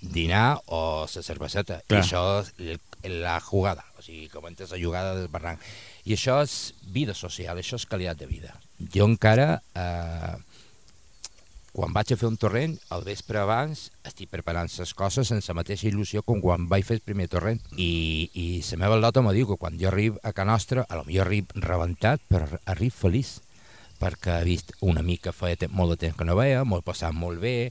dinar 0.00 0.60
o 0.66 1.06
la 1.06 1.22
cerveseta. 1.22 1.82
Clar. 1.86 2.00
I 2.00 2.02
això 2.02 2.42
és 2.42 2.80
la 3.22 3.38
jugada, 3.40 3.84
o 3.98 4.02
sigui, 4.02 4.28
comentes 4.28 4.70
la 4.72 4.82
jugada 4.82 5.14
del 5.14 5.28
barranc. 5.28 5.60
I 6.04 6.16
això 6.16 6.40
és 6.44 6.72
vida 6.92 7.14
social, 7.14 7.58
això 7.58 7.76
és 7.80 7.86
qualitat 7.88 8.20
de 8.22 8.28
vida. 8.30 8.54
Jo 8.94 9.06
encara, 9.08 9.60
eh, 9.76 10.36
quan 11.72 11.92
vaig 11.94 12.12
a 12.12 12.16
fer 12.18 12.28
un 12.28 12.38
torrent, 12.40 12.74
al 12.90 13.04
vespre 13.06 13.38
abans, 13.38 13.90
estic 14.08 14.30
preparant 14.32 14.70
les 14.72 14.94
coses 14.96 15.28
sense 15.30 15.52
la 15.52 15.58
mateixa 15.60 15.88
il·lusió 15.90 16.24
com 16.26 16.40
quan 16.42 16.66
vaig 16.70 16.86
fer 16.88 16.98
el 16.98 17.04
primer 17.04 17.28
torrent. 17.30 17.60
I, 17.76 18.30
i 18.34 18.46
la 18.72 18.80
meva 18.86 18.98
lota 18.98 19.22
me 19.22 19.34
diu 19.36 19.46
que 19.48 19.60
quan 19.60 19.78
jo 19.78 19.90
arribo 19.92 20.18
a 20.24 20.32
Can 20.32 20.50
Nostra, 20.50 20.86
a 20.88 20.98
lo 20.98 21.06
millor 21.06 21.28
arribo 21.28 21.62
rebentat, 21.62 22.24
però 22.28 22.48
arribo 22.64 22.96
feliç, 22.96 23.38
perquè 24.00 24.40
he 24.40 24.48
vist 24.48 24.74
una 24.80 25.04
mica 25.04 25.32
feia 25.36 25.68
molt 25.70 25.94
de 25.94 26.02
temps 26.06 26.18
que 26.18 26.26
no 26.26 26.38
veia, 26.38 26.64
m'ho 26.64 26.80
he 26.80 26.86
passat 26.86 27.14
molt 27.14 27.38
bé, 27.42 27.70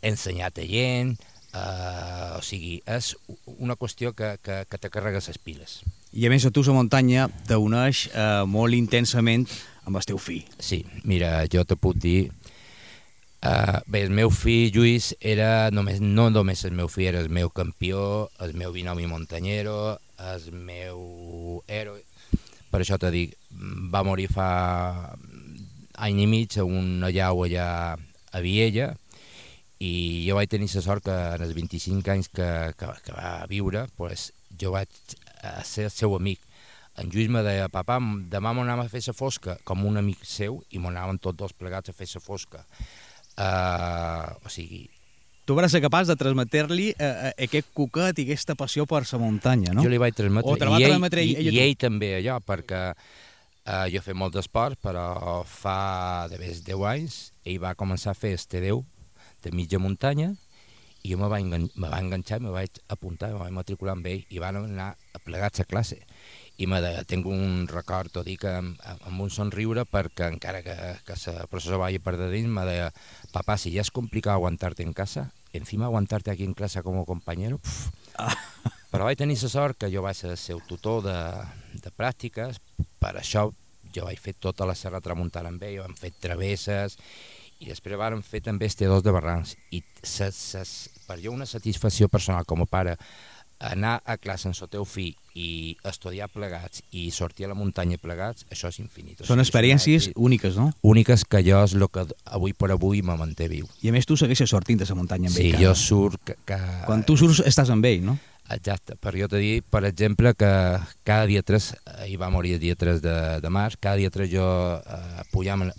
he 0.00 0.12
ensenyat 0.12 0.60
a 0.62 0.66
gent, 0.70 1.16
eh, 1.54 2.36
o 2.38 2.42
sigui, 2.42 2.80
és 2.86 3.14
una 3.58 3.76
qüestió 3.78 4.12
que, 4.16 4.34
que, 4.42 4.64
que 4.68 4.80
te 4.80 4.90
carregues 4.90 5.30
les 5.30 5.38
piles. 5.38 5.82
I 6.14 6.26
a 6.26 6.30
més 6.30 6.46
a 6.46 6.52
tu 6.54 6.62
la 6.66 6.76
muntanya 6.76 7.28
t'uneix 7.48 8.08
eh, 8.12 8.44
molt 8.46 8.76
intensament 8.76 9.46
amb 9.84 9.98
el 10.00 10.08
teu 10.08 10.18
fill. 10.18 10.44
Sí, 10.58 10.84
mira, 11.04 11.42
jo 11.50 11.64
te 11.66 11.78
puc 11.78 12.00
dir... 12.00 12.32
Uh, 13.44 13.82
bé, 13.92 14.00
el 14.06 14.12
meu 14.16 14.30
fill 14.32 14.70
Lluís 14.72 15.10
era 15.20 15.68
només, 15.68 15.98
no 16.00 16.30
només 16.32 16.62
el 16.64 16.72
meu 16.72 16.88
fill, 16.88 17.10
era 17.10 17.20
el 17.20 17.28
meu 17.28 17.50
campió, 17.52 18.30
el 18.40 18.54
meu 18.56 18.72
binomi 18.72 19.04
muntanyero, 19.04 19.98
el 20.32 20.46
meu 20.56 21.60
héroe. 21.68 22.00
Per 22.72 22.80
això 22.80 22.96
te 22.96 23.10
dic, 23.12 23.34
va 23.92 24.00
morir 24.00 24.30
fa 24.32 24.48
any 26.08 26.22
i 26.24 26.26
mig 26.30 26.56
a 26.56 26.64
una 26.64 27.12
llau 27.12 27.44
allà 27.44 27.68
a 28.32 28.40
Viella 28.40 28.94
i 29.82 30.24
jo 30.28 30.36
vaig 30.38 30.50
tenir 30.52 30.68
la 30.74 30.82
sort 30.84 31.04
que 31.04 31.14
en 31.34 31.42
els 31.42 31.54
25 31.56 32.10
anys 32.14 32.28
que, 32.30 32.48
que, 32.78 32.90
que 33.04 33.14
va 33.16 33.44
viure 33.50 33.86
pues, 33.96 34.30
jo 34.60 34.70
vaig 34.76 34.88
eh, 35.42 35.60
ser 35.66 35.88
el 35.88 35.94
seu 35.94 36.14
amic 36.16 36.40
en 36.96 37.10
Lluís 37.10 37.26
me 37.28 37.42
deia, 37.42 37.66
papà, 37.72 37.96
demà 38.30 38.52
m'ho 38.54 38.62
anàvem 38.62 38.86
a 38.86 38.90
fer 38.92 39.00
la 39.08 39.14
fosca, 39.18 39.56
com 39.66 39.82
un 39.82 39.98
amic 39.98 40.20
seu, 40.22 40.60
i 40.70 40.78
m'ho 40.78 40.92
anàvem 40.92 41.18
tots 41.18 41.40
dos 41.40 41.54
plegats 41.58 41.90
a 41.90 41.94
fer 41.96 42.06
la 42.14 42.20
fosca. 42.22 42.60
Uh, 43.34 44.30
o 44.46 44.52
sigui, 44.52 44.84
Tu 45.44 45.52
vas 45.52 45.68
ser 45.68 45.82
capaç 45.84 46.06
de 46.08 46.14
transmetre-li 46.16 46.86
eh, 46.96 47.32
aquest 47.44 47.66
cuquet 47.76 48.16
i 48.22 48.24
aquesta 48.24 48.54
passió 48.56 48.86
per 48.88 49.02
la 49.04 49.18
muntanya, 49.20 49.74
no? 49.76 49.82
jo 49.84 49.90
li 49.92 49.98
vaig 50.00 50.14
transmetre, 50.16 50.54
O 50.54 50.56
te 50.56 50.64
la 50.64 50.70
va 50.72 50.78
i, 50.78 50.84
ell, 50.86 50.94
transmetre 50.94 51.20
i, 51.24 51.34
ell- 51.34 51.42
ell 51.42 51.48
a 51.50 51.50
i 51.50 51.58
tu? 51.58 51.64
ell 51.66 51.74
també 51.82 52.08
allò, 52.16 52.38
perquè 52.40 52.80
uh, 52.94 53.84
jo 53.92 53.98
he 54.00 54.04
fet 54.06 54.16
molt 54.16 54.38
d'esport, 54.38 54.78
però 54.80 55.42
fa 55.44 56.30
de 56.32 56.38
més 56.40 56.62
10 56.64 56.86
anys 56.94 57.18
ell 57.44 57.60
va 57.60 57.74
començar 57.76 58.14
a 58.14 58.16
fer 58.16 58.32
este 58.38 58.62
10 58.64 58.80
de 59.44 59.52
mitja 59.52 59.78
muntanya 59.78 60.32
i 61.04 61.12
jo 61.12 61.18
me 61.20 61.28
va, 61.28 61.36
engan 61.36 61.66
me 61.76 61.90
va 61.92 62.00
enganxar, 62.00 62.40
me 62.40 62.48
vaig 62.52 62.80
apuntar, 62.88 63.28
me 63.34 63.42
vaig 63.42 63.52
matricular 63.52 63.92
amb 63.92 64.06
ell 64.08 64.22
i 64.32 64.40
van 64.40 64.56
anar 64.62 64.94
a 64.96 65.20
plegats 65.20 65.60
a 65.60 65.66
classe. 65.68 65.98
I 66.56 66.68
me 66.70 66.78
de, 66.80 66.92
tinc 67.10 67.26
un 67.28 67.66
record, 67.68 68.08
t'ho 68.14 68.22
dic, 68.24 68.46
amb, 68.48 68.80
amb 68.94 69.20
un 69.20 69.28
somriure, 69.28 69.84
perquè 69.84 70.30
encara 70.32 70.62
que, 70.64 70.76
que 71.04 71.18
la 71.34 71.44
professora 71.50 71.82
vagi 71.82 72.00
per 72.00 72.16
de 72.16 72.30
dins, 72.32 72.48
me 72.48 72.64
deia, 72.64 72.88
papà, 73.34 73.58
si 73.60 73.74
ja 73.74 73.84
és 73.84 73.92
complicat 73.92 74.38
aguantar-te 74.38 74.86
en 74.86 74.94
casa, 74.96 75.26
encima 75.52 75.90
aguantarte 75.90 76.32
aquí 76.32 76.48
en 76.48 76.54
clase 76.54 76.82
como 76.82 77.04
compañero, 77.04 77.58
pf. 77.58 77.92
Ah. 78.16 78.32
però 78.94 79.04
vaig 79.08 79.18
tenir 79.18 79.36
la 79.42 79.50
sort 79.50 79.76
que 79.76 79.90
jo 79.90 80.06
vaig 80.06 80.16
ser 80.16 80.30
el 80.30 80.40
seu 80.40 80.60
tutor 80.64 81.02
de, 81.04 81.18
de 81.82 81.90
pràctiques, 81.92 82.62
per 83.02 83.16
això 83.18 83.50
jo 83.94 84.08
vaig 84.08 84.18
fer 84.22 84.38
tota 84.40 84.64
la 84.64 84.76
Serra 84.78 85.02
Tramuntana 85.02 85.50
amb 85.52 85.62
ell, 85.66 85.82
hem 85.84 85.96
fet 85.98 86.16
travesses, 86.22 86.96
i 87.64 87.72
després 87.72 87.98
vàrem 87.98 88.22
fer 88.24 88.42
també 88.44 88.68
estiadors 88.68 89.04
de 89.04 89.12
barrancs, 89.14 89.54
i 89.72 89.80
ses, 90.02 90.36
ses, 90.36 90.74
per 91.08 91.18
jo 91.22 91.32
una 91.32 91.48
satisfacció 91.48 92.10
personal 92.12 92.44
com 92.48 92.64
a 92.64 92.68
pare, 92.68 92.98
anar 93.64 94.00
a 94.04 94.16
classe 94.18 94.48
amb 94.50 94.58
el 94.60 94.68
teu 94.68 94.84
fill 94.84 95.14
i 95.38 95.76
estudiar 95.88 96.28
plegats 96.28 96.82
i 96.92 97.06
sortir 97.14 97.46
a 97.46 97.52
la 97.52 97.56
muntanya 97.58 97.96
plegats, 98.02 98.44
això 98.52 98.68
és 98.68 98.78
infinit. 98.82 99.24
Són 99.26 99.40
experiències 99.42 100.10
és 100.10 100.16
úniques, 100.16 100.58
no? 100.58 100.68
Úniques 100.84 101.24
que 101.24 101.40
jo 101.46 101.62
és 101.64 101.74
el 101.78 101.86
que 101.88 102.04
avui 102.24 102.52
per 102.52 102.70
avui 102.74 103.00
me 103.02 103.16
manté 103.18 103.48
viu. 103.48 103.66
I 103.82 103.90
a 103.90 103.96
més 103.96 104.06
tu 104.06 104.18
segueixes 104.20 104.50
sortint 104.50 104.82
a 104.82 104.90
la 104.90 104.98
muntanya 104.98 105.30
amb 105.30 105.38
sí, 105.38 105.48
ell. 105.48 105.56
Sí, 105.56 105.64
jo 105.64 105.74
surt... 105.78 106.20
Que, 106.26 106.36
que... 106.50 106.60
Quan 106.84 107.06
tu 107.06 107.16
surts 107.20 107.42
estàs 107.46 107.72
amb 107.72 107.86
ell, 107.88 108.04
no? 108.04 108.18
Exacte, 108.52 108.98
però 109.00 109.16
jo 109.16 109.30
t'he 109.32 109.40
dit, 109.40 109.64
per 109.72 109.86
exemple, 109.88 110.34
que 110.36 110.50
cada 111.08 111.24
dia 111.30 111.40
3, 111.42 111.70
ell 112.04 112.18
va 112.20 112.28
morir 112.30 112.58
el 112.58 112.60
dia 112.60 112.76
3 112.76 113.00
de, 113.00 113.16
de 113.40 113.50
març, 113.50 113.78
cada 113.80 113.96
dia 113.96 114.12
3 114.12 114.28
jo 114.28 114.44
eh, 114.76 115.24
pujàvem 115.32 115.72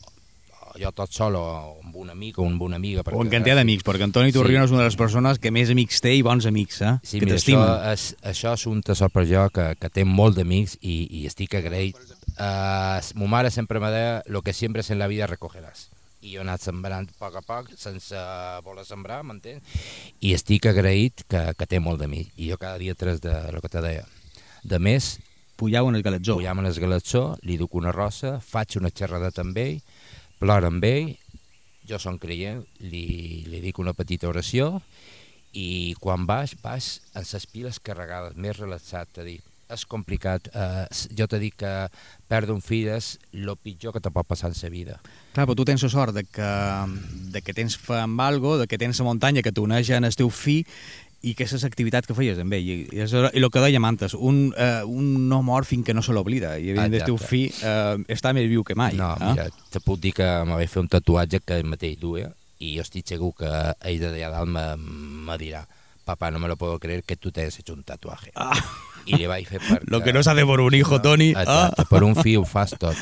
jo 0.80 0.92
tot 0.96 1.14
sol 1.16 1.38
o 1.40 1.46
amb 1.84 1.96
un 2.02 2.12
amic 2.14 2.40
o 2.40 2.46
amb 2.48 2.62
una 2.68 2.80
amiga. 2.80 3.04
Perquè, 3.06 3.18
o 3.18 3.24
en 3.26 3.32
quantitat 3.32 3.60
d'amics, 3.62 3.86
perquè 3.88 4.08
Antoni 4.08 4.36
Torrión 4.36 4.64
sí. 4.64 4.70
és 4.70 4.76
una 4.76 4.84
de 4.84 4.90
les 4.90 5.00
persones 5.00 5.42
que 5.42 5.52
més 5.56 5.72
amics 5.74 6.04
té 6.04 6.16
i 6.18 6.24
bons 6.26 6.48
amics, 6.50 6.82
eh? 6.82 6.94
Sí, 7.04 7.22
que 7.24 7.30
t'estimen. 7.30 7.64
Això, 7.64 7.96
és, 7.96 8.06
això 8.36 8.54
és 8.60 8.68
un 8.72 8.84
tesor 8.86 9.12
per 9.16 9.26
jo, 9.30 9.48
que, 9.56 9.72
que 9.80 9.92
té 9.94 10.06
molt 10.06 10.40
d'amics 10.40 10.78
i, 10.82 11.02
i 11.22 11.26
estic 11.30 11.58
agraït. 11.62 12.00
Uh, 12.36 13.00
mo 13.20 13.32
mare 13.32 13.52
sempre 13.54 13.80
me 13.80 13.92
deia, 13.94 14.22
lo 14.28 14.44
que 14.44 14.54
siembres 14.54 14.92
en 14.92 15.00
la 15.00 15.12
vida 15.12 15.30
recogeràs 15.32 15.90
i 16.26 16.34
jo 16.34 16.42
he 16.42 16.46
anat 16.46 16.64
sembrant 16.64 17.06
a 17.06 17.18
poc 17.20 17.38
a 17.38 17.44
poc 17.46 17.70
sense 17.78 18.22
voler 18.66 18.86
sembrar, 18.88 19.22
m'entens? 19.28 19.62
I 20.26 20.34
estic 20.34 20.66
agraït 20.72 21.22
que, 21.30 21.42
que 21.54 21.68
té 21.70 21.80
molt 21.80 22.02
d'amics. 22.02 22.34
I 22.42 22.50
jo 22.50 22.58
cada 22.62 22.82
dia 22.82 22.98
tres 22.98 23.22
de 23.22 23.36
lo 23.54 23.62
que 23.62 23.72
te 23.72 23.84
deia. 23.86 24.08
De 24.66 24.82
més... 24.82 25.16
Pujau 25.56 25.88
en 25.88 25.96
el 25.96 26.02
galatzó. 26.04 26.34
Pujau 26.36 26.60
en 26.60 26.66
el 26.68 26.76
galatzó, 26.84 27.22
li 27.48 27.56
duc 27.56 27.78
una 27.80 27.94
rosa, 27.96 28.42
faig 28.44 28.76
una 28.76 28.90
xerrada 28.92 29.30
amb 29.40 29.56
ell, 29.62 29.78
plora 30.46 30.70
amb 30.70 30.84
ell, 30.86 31.16
jo 31.90 31.98
som 32.02 32.20
creient, 32.22 32.62
li, 32.86 33.08
li 33.50 33.62
dic 33.64 33.80
una 33.82 33.96
petita 33.98 34.30
oració 34.30 34.76
i 35.58 35.96
quan 36.02 36.28
baix, 36.30 36.54
baix 36.62 37.00
amb 37.18 37.26
les 37.26 37.48
piles 37.50 37.82
carregades, 37.82 38.38
més 38.38 38.58
relaxat, 38.60 39.10
t'he 39.16 39.26
dit. 39.26 39.52
És 39.66 39.82
complicat. 39.90 40.46
Eh, 40.54 40.84
jo 41.18 41.26
t'he 41.26 41.40
dit 41.42 41.56
que 41.58 41.70
perdre 42.30 42.54
un 42.54 42.62
fill 42.62 42.92
és 42.94 43.16
el 43.34 43.50
pitjor 43.58 43.96
que 43.96 44.02
te 44.04 44.12
pot 44.14 44.28
passar 44.30 44.52
en 44.52 44.60
la 44.60 44.70
vida. 44.70 45.00
Clar, 45.34 45.48
però 45.48 45.56
tu 45.58 45.66
tens 45.66 45.82
la 45.82 45.90
sort 45.90 46.14
de 46.14 46.22
que, 46.30 46.52
de 47.34 47.42
que 47.42 47.56
tens 47.58 47.80
fe 47.82 47.98
amb 48.04 48.22
algo, 48.22 48.60
de 48.62 48.68
que 48.70 48.78
tens 48.78 49.02
la 49.02 49.08
muntanya 49.10 49.42
que 49.42 49.56
t'uneix 49.56 49.90
en 49.98 50.06
el 50.06 50.14
teu 50.14 50.30
fill 50.30 50.70
i 51.26 51.34
aquestes 51.34 51.66
activitats 51.66 52.08
que 52.08 52.16
feies 52.18 52.40
amb 52.42 52.54
ell. 52.54 52.68
I, 52.70 52.78
i, 52.94 53.02
i 53.02 53.42
el 53.42 53.50
que 53.52 53.64
dèiem 53.64 53.86
antes, 53.88 54.14
un, 54.14 54.48
uh, 54.54 54.86
un 54.86 55.28
no 55.30 55.42
mor 55.46 55.66
fins 55.66 55.86
que 55.88 55.96
no 55.98 56.04
se 56.06 56.14
l'oblida. 56.14 56.56
I 56.60 56.72
evidentment 56.76 57.02
el 57.02 57.08
teu 57.10 57.18
fill 57.22 57.50
uh, 57.66 57.98
està 58.12 58.34
més 58.38 58.50
viu 58.52 58.66
que 58.68 58.78
mai. 58.78 58.98
No, 59.00 59.14
eh? 59.18 59.32
mira, 59.34 59.48
te 59.74 59.82
puc 59.84 60.02
dir 60.04 60.14
que 60.20 60.28
m'havia 60.46 60.70
fet 60.70 60.84
un 60.84 60.92
tatuatge 60.98 61.42
que 61.46 61.60
ell 61.62 61.72
mateix 61.72 61.98
duia 62.02 62.30
i 62.64 62.76
jo 62.78 62.86
estic 62.86 63.10
segur 63.10 63.34
que 63.42 63.50
ell 63.50 63.98
de 64.00 64.14
allà 64.14 64.30
dalt 64.38 64.52
me, 64.52 64.68
me 65.28 65.36
dirà 65.42 65.66
papá, 66.06 66.30
no 66.30 66.40
me 66.40 66.48
lo 66.48 66.56
puedo 66.56 66.78
creer 66.80 67.04
que 67.04 67.18
tú 67.18 67.32
te 67.32 67.44
has 67.44 67.60
hecho 67.60 67.74
un 67.74 67.84
tatuaje. 67.84 68.32
Ah. 68.36 68.54
I 69.06 69.18
li 69.18 69.26
vaig 69.26 69.50
fer 69.50 69.60
per... 69.60 69.82
Lo 69.92 70.04
que 70.06 70.14
no 70.14 70.22
s'ha 70.24 70.36
de 70.38 70.46
por 70.46 70.62
un 70.62 70.74
hijo, 70.78 70.98
no, 70.98 71.02
Toni. 71.02 71.34
Ah. 71.36 71.74
per 71.90 72.04
un 72.06 72.16
fill 72.16 72.44
ho 72.44 72.46
fas 72.46 72.78
tot. 72.80 72.96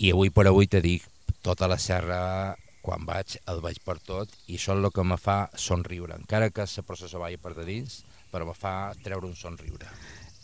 I 0.00 0.10
avui 0.16 0.32
per 0.32 0.48
avui 0.48 0.66
te 0.66 0.80
dic, 0.80 1.04
tota 1.44 1.68
la 1.68 1.78
serra 1.78 2.56
quan 2.82 3.06
vaig 3.06 3.38
el 3.48 3.62
vaig 3.62 3.78
per 3.86 3.96
tot 4.02 4.32
i 4.48 4.58
això 4.58 4.74
és 4.74 4.82
el 4.82 4.90
que 4.94 5.04
me 5.06 5.18
fa 5.20 5.46
somriure, 5.56 6.18
encara 6.18 6.50
que 6.50 6.66
la 6.66 6.84
processa 6.86 7.20
vagi 7.22 7.38
per 7.38 7.54
de 7.54 7.64
dins, 7.68 8.02
però 8.32 8.48
me 8.48 8.56
fa 8.58 8.92
treure 9.04 9.28
un 9.28 9.36
somriure. 9.38 9.88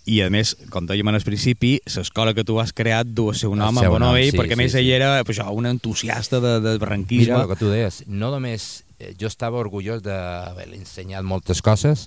I 0.09 0.23
a 0.25 0.30
més, 0.33 0.54
com 0.73 0.87
dèiem 0.88 1.11
al 1.11 1.21
principi, 1.21 1.75
l'escola 1.92 2.33
que 2.33 2.45
tu 2.47 2.57
has 2.62 2.73
creat 2.73 3.11
du 3.12 3.26
el 3.33 3.37
seu 3.37 3.52
nom 3.59 3.76
el 3.76 3.85
seu 3.85 3.92
a 3.92 3.99
Bonoell, 3.99 4.30
sí, 4.30 4.38
perquè 4.38 4.57
a 4.57 4.61
més 4.61 4.73
sí, 4.73 4.80
ell 4.80 4.87
sí. 4.88 4.95
era 4.97 5.11
pues, 5.21 5.37
això, 5.37 5.52
un 5.52 5.68
entusiasta 5.68 6.40
de, 6.40 6.54
de 6.64 6.76
barranquisme. 6.80 7.35
Mira, 7.35 7.42
el 7.45 7.50
que 7.50 7.59
tu 7.61 7.68
deies, 7.68 8.00
no 8.09 8.30
només 8.33 8.68
eh, 8.97 9.12
jo 9.21 9.28
estava 9.28 9.61
orgullós 9.61 10.00
d'haver 10.07 10.71
ensenyat 10.78 11.26
moltes 11.28 11.61
coses, 11.61 12.07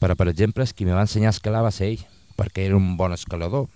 però 0.00 0.16
per 0.16 0.30
exemple, 0.32 0.64
qui 0.72 0.88
me 0.88 0.96
va 0.96 1.04
ensenyar 1.04 1.34
a 1.34 1.36
escalar 1.36 1.66
va 1.66 1.74
ser 1.74 1.92
ell, 1.92 2.06
perquè 2.38 2.70
era 2.70 2.78
un 2.78 2.94
bon 2.96 3.12
escalador 3.12 3.68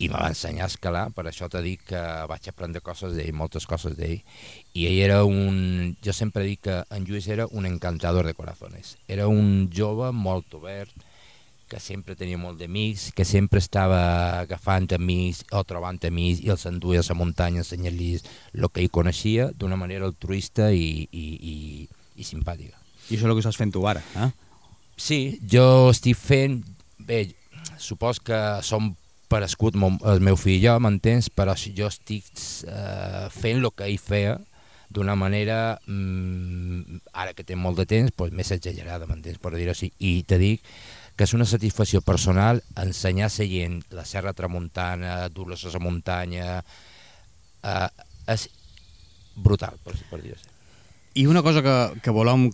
i 0.00 0.08
me 0.08 0.16
va 0.16 0.30
ensenyar 0.32 0.64
a 0.64 0.70
escalar, 0.72 1.02
per 1.12 1.26
això 1.28 1.46
t'he 1.52 1.60
dit 1.64 1.82
que 1.84 2.00
vaig 2.30 2.48
aprendre 2.48 2.80
coses 2.80 3.12
d'ell, 3.12 3.34
moltes 3.36 3.66
coses 3.68 3.98
d'ell. 3.98 4.22
I 4.72 4.86
ell 4.88 4.98
era 5.04 5.20
un... 5.28 5.92
Jo 6.00 6.14
sempre 6.16 6.46
dic 6.48 6.64
que 6.64 6.78
en 6.88 7.04
Lluís 7.04 7.28
era 7.28 7.44
un 7.52 7.68
encantador 7.68 8.24
de 8.24 8.32
corazones. 8.34 8.96
Era 9.12 9.28
un 9.28 9.68
jove 9.76 10.08
molt 10.16 10.56
obert, 10.56 10.94
que 11.70 11.78
sempre 11.78 12.16
tenia 12.18 12.40
molt 12.40 12.58
d'amics, 12.58 13.10
que 13.14 13.24
sempre 13.28 13.60
estava 13.62 14.00
agafant 14.40 14.88
amics 14.96 15.44
o 15.54 15.60
trobant 15.68 16.00
amics 16.08 16.40
i 16.42 16.50
els 16.50 16.64
enduia 16.66 17.04
a 17.04 17.06
la 17.06 17.16
muntanya 17.20 17.62
ensenyant-los 17.62 18.24
el 18.56 18.66
que 18.72 18.82
ell 18.82 18.90
coneixia 18.90 19.50
d'una 19.54 19.78
manera 19.78 20.08
altruista 20.08 20.72
i, 20.74 21.06
i, 21.12 21.26
i, 21.52 21.56
i 22.16 22.26
simpàtica. 22.26 22.74
I 23.06 23.14
això 23.14 23.22
és 23.22 23.28
el 23.28 23.36
que 23.36 23.44
estàs 23.44 23.60
fent 23.60 23.74
tu 23.76 23.84
ara, 23.86 24.02
eh? 24.16 24.32
Sí, 24.96 25.20
jo 25.44 25.90
estic 25.92 26.18
fent... 26.18 26.64
Bé, 27.00 27.22
supos 27.80 28.18
que 28.20 28.36
som 28.66 28.90
parescut 29.30 29.76
el 29.78 30.22
meu 30.24 30.38
fill 30.38 30.58
i 30.58 30.64
jo, 30.64 30.76
m'entens? 30.82 31.30
Però 31.32 31.54
jo 31.54 31.88
estic 31.88 32.26
eh, 32.66 33.28
fent 33.30 33.62
el 33.62 33.70
que 33.74 33.86
ell 33.86 34.00
feia 34.02 34.38
d'una 34.90 35.14
manera, 35.14 35.78
mm, 35.86 36.98
ara 37.14 37.34
que 37.38 37.46
té 37.46 37.54
molt 37.54 37.78
de 37.78 37.86
temps, 37.86 38.10
pues, 38.16 38.34
més 38.34 38.50
exagerada, 38.50 39.06
m'entens, 39.06 39.38
per 39.38 39.54
dir-ho 39.54 39.70
així. 39.70 39.92
I 40.02 40.24
te 40.26 40.38
dic 40.42 40.66
que 41.16 41.28
és 41.28 41.34
una 41.36 41.46
satisfacció 41.46 42.00
personal 42.02 42.62
ensenyar 42.80 43.30
a 43.30 43.34
la 43.38 43.46
gent 43.54 43.82
la 43.94 44.04
serra 44.04 44.32
tramuntana, 44.34 45.28
dur-los 45.28 45.64
a 45.64 45.74
la 45.76 45.84
muntanya, 45.84 46.64
eh, 47.62 47.88
és 48.26 48.48
brutal, 49.36 49.78
per, 49.84 49.94
per 50.10 50.22
dir-ho 50.24 50.34
així. 50.34 50.59
I 51.14 51.26
una 51.26 51.42
cosa 51.42 51.62
que, 51.62 52.00
que 52.04 52.12
volem 52.14 52.50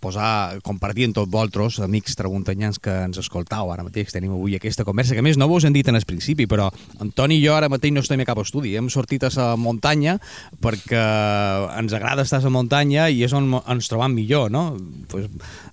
posar, 0.00 0.60
compartir 0.64 1.08
amb 1.08 1.16
tots 1.16 1.30
vosaltres, 1.30 1.78
amics 1.84 2.16
tramuntanyans 2.18 2.78
que 2.82 2.92
ens 3.06 3.18
escoltau 3.20 3.70
ara 3.72 3.84
mateix, 3.86 4.12
tenim 4.12 4.32
avui 4.34 4.56
aquesta 4.56 4.86
conversa, 4.86 5.14
que 5.16 5.24
més 5.24 5.38
no 5.40 5.48
vos 5.50 5.64
hem 5.64 5.74
dit 5.74 5.88
en 5.88 5.98
el 5.98 6.06
principi, 6.08 6.46
però 6.50 6.70
Antoni 7.02 7.38
i 7.38 7.44
jo 7.44 7.54
ara 7.56 7.70
mateix 7.72 7.94
no 7.94 8.02
estem 8.04 8.22
a 8.24 8.28
cap 8.28 8.40
estudi, 8.42 8.74
hem 8.78 8.90
sortit 8.92 9.26
a 9.28 9.32
la 9.34 9.48
muntanya 9.60 10.16
perquè 10.64 11.04
ens 11.78 11.96
agrada 11.96 12.26
estar 12.26 12.40
a 12.42 12.46
la 12.48 12.54
muntanya 12.56 13.08
i 13.12 13.24
és 13.24 13.36
on 13.36 13.52
ens 13.60 13.90
trobam 13.90 14.14
millor, 14.16 14.50
no? 14.52 14.66
Pues, 15.08 15.28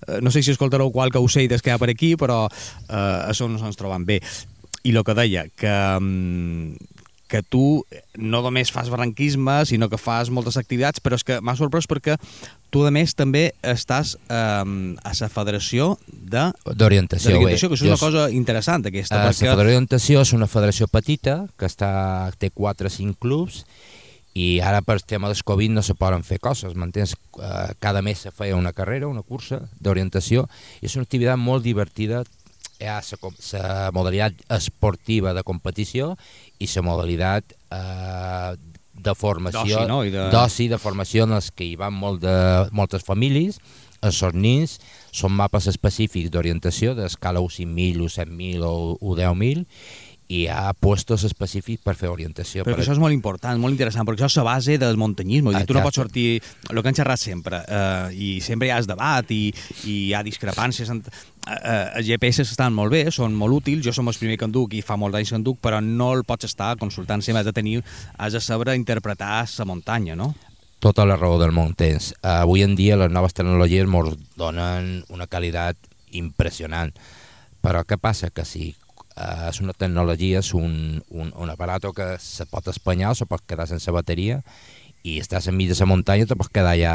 eh, 0.08 0.22
no 0.22 0.32
sé 0.32 0.44
si 0.44 0.54
escoltareu 0.54 0.92
qualque 0.92 1.22
ocell 1.22 1.50
des 1.52 1.62
que 1.62 1.72
hi 1.72 1.76
ha 1.76 1.82
per 1.82 1.92
aquí, 1.92 2.16
però 2.20 2.46
eh, 2.48 3.30
és 3.32 3.42
on 3.42 3.58
ens 3.58 3.80
trobam 3.80 4.06
bé. 4.06 4.22
I 4.84 4.96
el 4.96 5.04
que 5.06 5.14
deia, 5.14 5.46
que, 5.54 5.74
mm, 6.00 7.01
que 7.32 7.42
tu 7.42 7.86
no 8.20 8.42
només 8.44 8.74
fas 8.76 8.90
barranquisme, 8.92 9.62
sinó 9.70 9.88
que 9.90 10.00
fas 10.02 10.30
moltes 10.34 10.58
activitats, 10.60 11.00
però 11.00 11.16
és 11.16 11.24
que 11.24 11.40
m'ha 11.40 11.56
sorprès 11.56 11.88
perquè 11.88 12.18
tu, 12.72 12.84
a 12.88 12.92
més, 12.92 13.14
també 13.16 13.50
estàs 13.68 14.14
eh, 14.16 14.36
a 14.36 15.14
la 15.20 15.30
Federació 15.32 15.94
d'Orientació, 16.08 17.40
que 17.40 17.56
això 17.56 17.72
és 17.72 17.86
una 17.88 18.00
cosa 18.00 18.28
interessant, 18.36 18.86
aquesta. 18.88 19.16
Uh, 19.16 19.24
perquè... 19.24 19.32
La 19.32 19.32
Federació 19.32 19.56
d'Orientació 19.60 20.26
és 20.26 20.36
una 20.38 20.50
federació 20.52 20.88
petita, 20.92 21.38
que 21.60 21.68
està, 21.72 21.92
té 22.40 22.52
4 22.56 22.92
o 22.92 22.94
5 22.98 23.20
clubs, 23.24 23.64
i 24.32 24.62
ara 24.64 24.80
per 24.88 25.02
tema 25.04 25.28
del 25.28 25.44
Covid 25.44 25.74
no 25.76 25.84
se 25.84 25.96
poden 26.00 26.24
fer 26.24 26.40
coses, 26.40 26.76
m'entens? 26.80 27.18
Uh, 27.36 27.72
cada 27.84 28.04
mes 28.04 28.24
se 28.24 28.32
feia 28.32 28.60
una 28.60 28.72
carrera, 28.76 29.12
una 29.12 29.24
cursa 29.24 29.66
d'orientació, 29.80 30.48
i 30.80 30.88
és 30.88 30.96
una 30.96 31.08
activitat 31.08 31.40
molt 31.40 31.68
divertida, 31.68 32.24
hi 32.82 32.88
ha 32.90 33.02
la 33.54 33.92
modalitat 33.94 34.40
esportiva 34.50 35.36
de 35.38 35.44
competició 35.46 36.16
i 36.62 36.70
la 36.70 36.84
modalitat 36.86 37.56
eh, 37.74 38.52
de 39.02 39.14
formació, 39.18 39.64
d'oci, 39.66 39.88
no? 39.90 40.02
de... 40.04 40.28
d'oci, 40.34 40.68
de 40.70 40.78
formació 40.82 41.26
en 41.26 41.38
els 41.40 41.50
que 41.56 41.66
hi 41.66 41.78
van 41.80 41.96
molt 41.98 42.22
de, 42.22 42.36
moltes 42.78 43.06
famílies, 43.08 43.58
els 44.02 44.18
sornins, 44.18 44.78
són 45.14 45.34
mapes 45.38 45.68
específics 45.70 46.32
d'orientació 46.34 46.94
d'escala 46.98 47.42
5.000, 47.42 48.08
7.000 48.10 48.66
o 48.66 49.16
10.000 49.18 49.66
i 49.66 50.11
hi 50.32 50.46
ha 50.48 50.72
puestos 50.80 51.26
específics 51.28 51.84
per 51.84 51.98
fer 52.00 52.10
orientació. 52.12 52.64
Però 52.64 52.78
per... 52.78 52.86
això 52.86 52.96
és 52.96 53.02
molt 53.02 53.16
important, 53.16 53.60
molt 53.60 53.76
interessant, 53.76 54.08
perquè 54.08 54.24
això 54.24 54.32
és 54.32 54.40
la 54.40 54.46
base 54.48 54.78
del 54.80 55.00
muntanyisme. 55.02 55.52
Dir, 55.58 55.66
tu 55.68 55.76
no 55.76 55.84
pots 55.84 56.00
sortir, 56.00 56.40
el 56.70 56.80
que 56.80 56.92
han 56.92 56.98
xerrat 56.98 57.20
sempre, 57.20 57.60
eh, 57.68 58.14
i 58.16 58.30
sempre 58.44 58.70
hi 58.70 58.72
ha 58.72 58.80
debat 58.88 59.34
i, 59.36 59.42
i 59.84 59.98
hi 60.08 60.14
ha 60.16 60.24
discrepàncies. 60.24 60.92
En, 60.94 61.02
eh, 61.04 61.58
eh, 61.58 61.84
els 62.00 62.08
GPS 62.08 62.46
estan 62.48 62.76
molt 62.78 62.96
bé, 62.96 63.04
són 63.12 63.36
molt 63.36 63.60
útils, 63.60 63.84
jo 63.88 63.96
som 63.96 64.08
el 64.08 64.20
primer 64.20 64.40
que 64.40 64.48
en 64.48 64.56
duc 64.56 64.78
i 64.78 64.84
fa 64.86 64.96
molt 65.00 65.18
d'anys 65.18 65.34
que 65.34 65.42
en 65.42 65.48
duc, 65.48 65.60
però 65.64 65.84
no 65.84 66.14
el 66.16 66.24
pots 66.28 66.48
estar 66.48 66.78
consultant 66.80 67.24
sempre, 67.26 67.44
has 67.44 67.52
de 67.52 67.58
tenir, 67.58 67.82
has 68.18 68.38
de 68.38 68.42
saber 68.42 68.78
interpretar 68.78 69.44
la 69.58 69.68
muntanya, 69.68 70.16
no? 70.16 70.34
Tota 70.82 71.04
la 71.06 71.18
raó 71.20 71.36
del 71.38 71.52
món 71.54 71.76
tens. 71.78 72.14
Avui 72.26 72.64
en 72.66 72.74
dia 72.80 72.96
les 72.98 73.12
noves 73.12 73.36
tecnologies 73.38 73.86
ens 73.86 74.16
donen 74.40 75.04
una 75.14 75.28
qualitat 75.28 75.78
impressionant, 76.18 76.96
però 77.62 77.84
què 77.86 78.00
passa? 78.02 78.32
Que 78.34 78.46
si 78.46 78.72
Uh, 79.12 79.50
és 79.50 79.60
una 79.60 79.74
tecnologia, 79.76 80.40
és 80.40 80.54
un, 80.56 81.02
un, 81.12 81.34
un 81.36 81.50
aparato 81.52 81.92
que 81.92 82.14
se 82.24 82.46
pot 82.48 82.70
espanyar 82.72 83.12
se 83.20 83.28
pot 83.28 83.44
quedar 83.44 83.68
sense 83.68 83.92
bateria 83.92 84.38
i 85.04 85.18
estàs 85.20 85.48
enmig 85.50 85.72
de 85.72 85.78
la 85.80 85.88
muntanya 85.90 86.28
te 86.30 86.38
pots 86.38 86.52
quedar 86.54 86.76
ja 86.78 86.94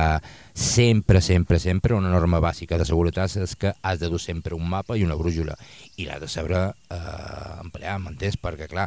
sempre, 0.55 1.21
sempre, 1.21 1.59
sempre 1.59 1.97
una 1.97 2.13
norma 2.13 2.39
bàsica 2.41 2.79
de 2.79 2.87
seguretat 2.87 3.35
és 3.43 3.57
que 3.59 3.75
has 3.83 3.99
de 4.01 4.11
dur 4.13 4.21
sempre 4.23 4.55
un 4.55 4.69
mapa 4.69 4.97
i 4.97 5.05
una 5.05 5.19
brújula 5.19 5.57
i 5.97 6.07
l'has 6.07 6.23
de 6.23 6.29
saber 6.31 6.63
eh, 6.71 7.61
emplear, 7.65 7.99
m'entens? 7.99 8.39
Perquè 8.39 8.71
clar, 8.71 8.87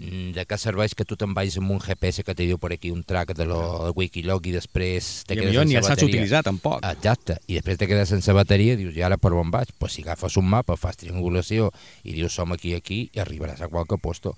de 0.00 0.44
què 0.48 0.56
serveix 0.56 0.94
que 0.96 1.04
tu 1.04 1.16
te'n 1.20 1.34
vagis 1.36 1.58
amb 1.60 1.74
un 1.74 1.80
GPS 1.82 2.24
que 2.24 2.34
te 2.36 2.46
diu 2.48 2.56
per 2.60 2.72
aquí 2.72 2.92
un 2.94 3.02
track 3.04 3.34
de 3.36 3.44
lo 3.48 3.60
de 3.84 3.90
Wikiloc 3.96 4.46
i 4.48 4.54
després 4.54 5.10
te 5.28 5.34
I 5.34 5.40
quedes 5.40 5.52
millor 5.52 5.68
ni 5.68 5.76
sense 5.76 5.92
el 5.92 5.98
saps 5.98 6.06
utilitzar, 6.06 6.42
tampoc. 6.46 6.80
Exacte, 6.88 7.36
i 7.46 7.58
després 7.58 7.80
te 7.82 7.88
quedes 7.90 8.08
sense 8.08 8.32
bateria 8.36 8.78
i 8.78 8.80
dius, 8.80 8.96
i 8.96 9.04
ara 9.04 9.20
per 9.20 9.34
on 9.36 9.52
vaig? 9.52 9.74
Pues 9.78 9.98
si 9.98 10.06
agafes 10.06 10.38
un 10.40 10.48
mapa, 10.48 10.78
fas 10.80 10.96
triangulació 11.02 11.68
i 12.04 12.16
dius 12.16 12.38
som 12.38 12.56
aquí, 12.56 12.72
aquí, 12.78 13.02
i 13.12 13.20
arribaràs 13.20 13.60
a 13.60 13.68
qualque 13.68 14.00
puesto. 14.00 14.34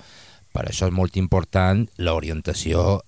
Per 0.53 0.67
això 0.67 0.91
és 0.91 0.95
molt 0.95 1.17
important 1.17 1.87
l'orientació 2.03 3.01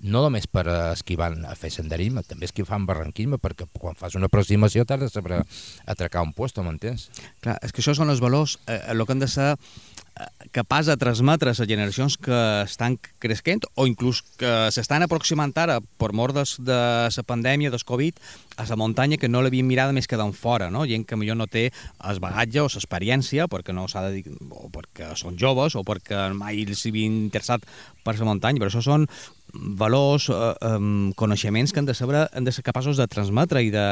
no 0.00 0.22
només 0.24 0.46
per 0.48 0.64
esquivar 0.94 1.30
a 1.46 1.54
fer 1.58 1.70
senderisme, 1.74 2.24
també 2.26 2.48
esquivar 2.48 2.78
en 2.80 2.88
barranquisme, 2.88 3.40
perquè 3.42 3.68
quan 3.78 3.98
fas 4.00 4.16
una 4.16 4.30
aproximació 4.30 4.86
t'has 4.88 5.04
de 5.04 5.10
saber 5.12 5.42
atracar 5.86 6.24
un 6.24 6.32
puesto, 6.32 6.64
m'entens? 6.64 7.10
Clar, 7.44 7.58
és 7.64 7.72
que 7.72 7.84
això 7.84 7.94
són 7.96 8.12
els 8.12 8.22
valors, 8.24 8.58
eh, 8.66 8.80
el 8.92 9.04
que 9.04 9.12
han 9.12 9.20
de 9.20 9.28
ser 9.28 9.50
eh, 9.52 10.28
capaç 10.56 10.88
de 10.88 10.96
transmetre 10.96 11.52
a 11.52 11.66
generacions 11.68 12.16
que 12.16 12.40
estan 12.64 12.96
cresquent 13.20 13.66
o 13.74 13.86
inclús 13.86 14.22
que 14.40 14.70
s'estan 14.72 15.04
aproximant 15.04 15.52
ara 15.60 15.80
per 15.80 16.12
mort 16.16 16.36
de, 16.36 16.46
la 16.64 17.26
pandèmia, 17.26 17.70
del 17.70 17.84
Covid, 17.84 18.16
a 18.56 18.66
la 18.68 18.76
muntanya 18.76 19.16
que 19.16 19.28
no 19.28 19.42
l'havien 19.42 19.66
mirada 19.68 19.92
més 19.96 20.08
que 20.08 20.18
d'en 20.20 20.32
fora, 20.32 20.70
no? 20.70 20.86
gent 20.88 21.04
que 21.04 21.16
millor 21.16 21.36
no 21.36 21.46
té 21.46 21.70
el 22.08 22.20
bagatge 22.20 22.60
o 22.60 22.68
l'experiència 22.68 23.48
perquè 23.48 23.72
no 23.76 23.86
s'ha 23.88 24.08
de 24.08 24.24
o 24.50 24.68
perquè 24.72 25.12
són 25.16 25.36
joves 25.40 25.76
o 25.76 25.84
perquè 25.84 26.28
mai 26.36 26.64
els 26.64 26.84
havien 26.86 27.24
interessat 27.26 27.64
per 28.04 28.16
la 28.18 28.28
muntanya, 28.28 28.60
però 28.60 28.72
això 28.72 28.84
són 28.84 29.06
valors, 29.54 30.28
eh, 30.30 30.34
eh, 30.34 31.12
coneixements 31.16 31.72
que 31.72 31.80
han 31.80 31.88
de, 31.88 31.94
saber, 31.94 32.28
han 32.32 32.44
de 32.44 32.52
ser 32.52 32.64
capaços 32.66 33.00
de 33.00 33.06
transmetre 33.10 33.62
i 33.62 33.70
de, 33.74 33.86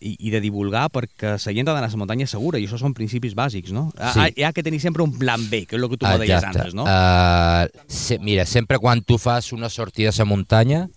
i, 0.00 0.16
i 0.18 0.32
de 0.32 0.40
divulgar 0.40 0.88
perquè 0.92 1.34
la 1.36 1.54
gent 1.54 1.68
ha 1.68 1.74
d'anar 1.74 1.90
a 1.90 1.92
la 1.92 2.00
muntanya 2.00 2.26
segura 2.30 2.58
i 2.58 2.66
això 2.66 2.80
són 2.80 2.96
principis 2.96 3.36
bàsics, 3.36 3.72
no? 3.76 3.90
Sí. 4.14 4.30
Hi 4.40 4.46
ha 4.46 4.52
que 4.56 4.64
tenir 4.66 4.80
sempre 4.82 5.04
un 5.04 5.12
plan 5.18 5.44
B, 5.50 5.64
que 5.68 5.76
és 5.76 5.82
el 5.82 5.90
que 5.92 6.00
tu 6.00 6.08
me 6.08 6.18
deies 6.22 6.44
antes, 6.44 6.74
no? 6.74 6.88
Uh, 6.88 7.68
se, 7.86 8.18
mira, 8.18 8.46
sempre 8.48 8.80
quan 8.80 9.04
tu 9.04 9.20
fas 9.20 9.52
una 9.52 9.68
sortida 9.68 10.10
a 10.10 10.18
la 10.18 10.28
muntanya 10.28 10.88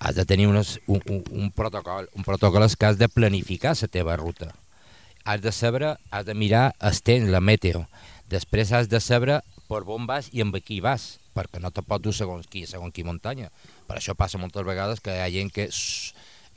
has 0.00 0.16
de 0.16 0.24
tenir 0.24 0.48
unes, 0.48 0.80
un, 0.86 1.02
un, 1.06 1.22
un 1.30 1.50
protocol. 1.52 2.08
Un 2.16 2.24
protocol 2.24 2.64
que 2.78 2.86
has 2.86 2.98
de 2.98 3.08
planificar 3.08 3.76
la 3.76 3.88
teva 3.88 4.16
ruta. 4.16 4.54
Has 5.24 5.42
de 5.42 5.52
saber, 5.52 5.98
has 6.10 6.24
de 6.24 6.34
mirar 6.34 6.74
el 6.80 7.02
temps, 7.02 7.28
la 7.28 7.40
meteo. 7.40 7.84
Després 8.30 8.72
has 8.72 8.88
de 8.88 9.00
saber 9.00 9.42
per 9.68 9.84
on 9.86 10.06
vas 10.08 10.30
i 10.32 10.40
amb 10.40 10.56
qui 10.64 10.80
vas, 10.80 11.19
perquè 11.34 11.62
no 11.62 11.70
te 11.70 11.84
pot 11.86 12.02
dur 12.02 12.14
segons 12.16 12.48
qui, 12.50 12.66
segons 12.66 12.94
qui 12.94 13.06
muntanya. 13.06 13.50
Per 13.88 13.98
això 13.98 14.16
passa 14.18 14.40
moltes 14.40 14.66
vegades 14.66 15.00
que 15.04 15.14
hi 15.14 15.24
ha 15.24 15.30
gent 15.32 15.52
que 15.54 15.68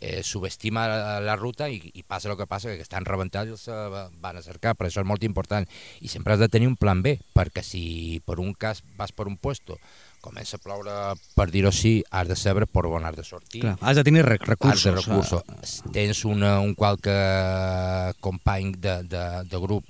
eh, 0.03 0.21
subestima 0.23 0.87
la, 0.87 1.19
la 1.23 1.35
ruta 1.35 1.69
i, 1.71 1.79
i 1.95 2.03
passa 2.03 2.29
el 2.29 2.37
que 2.37 2.47
passa, 2.49 2.73
que 2.75 2.83
estan 2.83 3.07
rebentats 3.07 3.47
i 3.47 3.55
els 3.55 3.67
eh, 3.71 4.07
van 4.21 4.39
a 4.39 4.43
cercar, 4.43 4.75
per 4.75 4.89
això 4.89 5.01
és 5.01 5.07
molt 5.07 5.23
important. 5.23 5.67
I 6.03 6.11
sempre 6.11 6.35
has 6.35 6.43
de 6.43 6.49
tenir 6.51 6.67
un 6.67 6.75
plan 6.79 7.01
B, 7.05 7.15
perquè 7.35 7.63
si 7.63 8.21
per 8.25 8.39
un 8.43 8.51
cas 8.53 8.83
vas 8.99 9.15
per 9.15 9.29
un 9.31 9.37
puesto, 9.39 9.79
comença 10.23 10.59
a 10.59 10.63
ploure, 10.63 10.93
per 11.35 11.49
dir-ho 11.51 11.71
així, 11.71 11.97
has 12.11 12.27
de 12.27 12.35
saber 12.39 12.67
per 12.67 12.85
on 12.87 13.07
has 13.07 13.15
de 13.15 13.25
sortir. 13.27 13.63
Clar, 13.63 13.77
has 13.81 13.99
de 13.99 14.03
tenir 14.07 14.25
re 14.27 14.37
recursos. 14.39 14.79
Has 14.79 14.87
de 14.87 14.95
recursos. 14.99 15.77
Tens 15.95 16.23
una, 16.27 16.57
un 16.63 16.75
qualque 16.75 17.15
company 18.23 18.73
de, 18.75 19.01
de, 19.07 19.23
de 19.47 19.63
grup 19.63 19.87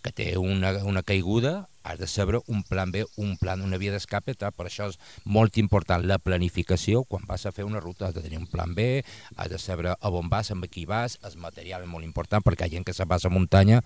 que 0.00 0.14
té 0.16 0.32
una, 0.38 0.72
una 0.86 1.02
caiguda, 1.06 1.68
has 1.90 1.98
de 1.98 2.06
saber 2.08 2.38
un 2.46 2.62
plan 2.62 2.92
B, 2.94 3.04
un 3.18 3.36
plan, 3.40 3.60
una 3.66 3.78
via 3.82 3.92
d'escape, 3.92 4.34
per 4.38 4.66
això 4.68 4.88
és 4.90 4.98
molt 5.24 5.58
important 5.58 6.06
la 6.06 6.18
planificació, 6.22 7.04
quan 7.04 7.26
vas 7.28 7.44
a 7.46 7.52
fer 7.52 7.66
una 7.66 7.80
ruta 7.82 8.08
has 8.08 8.14
de 8.14 8.22
tenir 8.24 8.38
un 8.38 8.46
plan 8.50 8.74
B, 8.74 9.02
has 9.36 9.50
de 9.50 9.58
saber 9.58 9.90
a 9.92 10.10
on 10.10 10.28
vas, 10.30 10.50
amb 10.54 10.66
qui 10.70 10.86
vas, 10.86 11.18
el 11.26 11.36
material 11.42 11.82
és 11.84 11.90
molt 11.90 12.06
important, 12.06 12.42
perquè 12.46 12.66
hi 12.66 12.70
ha 12.70 12.76
gent 12.78 12.86
que 12.88 12.94
se 12.96 13.04
va 13.04 13.18
a 13.20 13.28
muntanya 13.32 13.82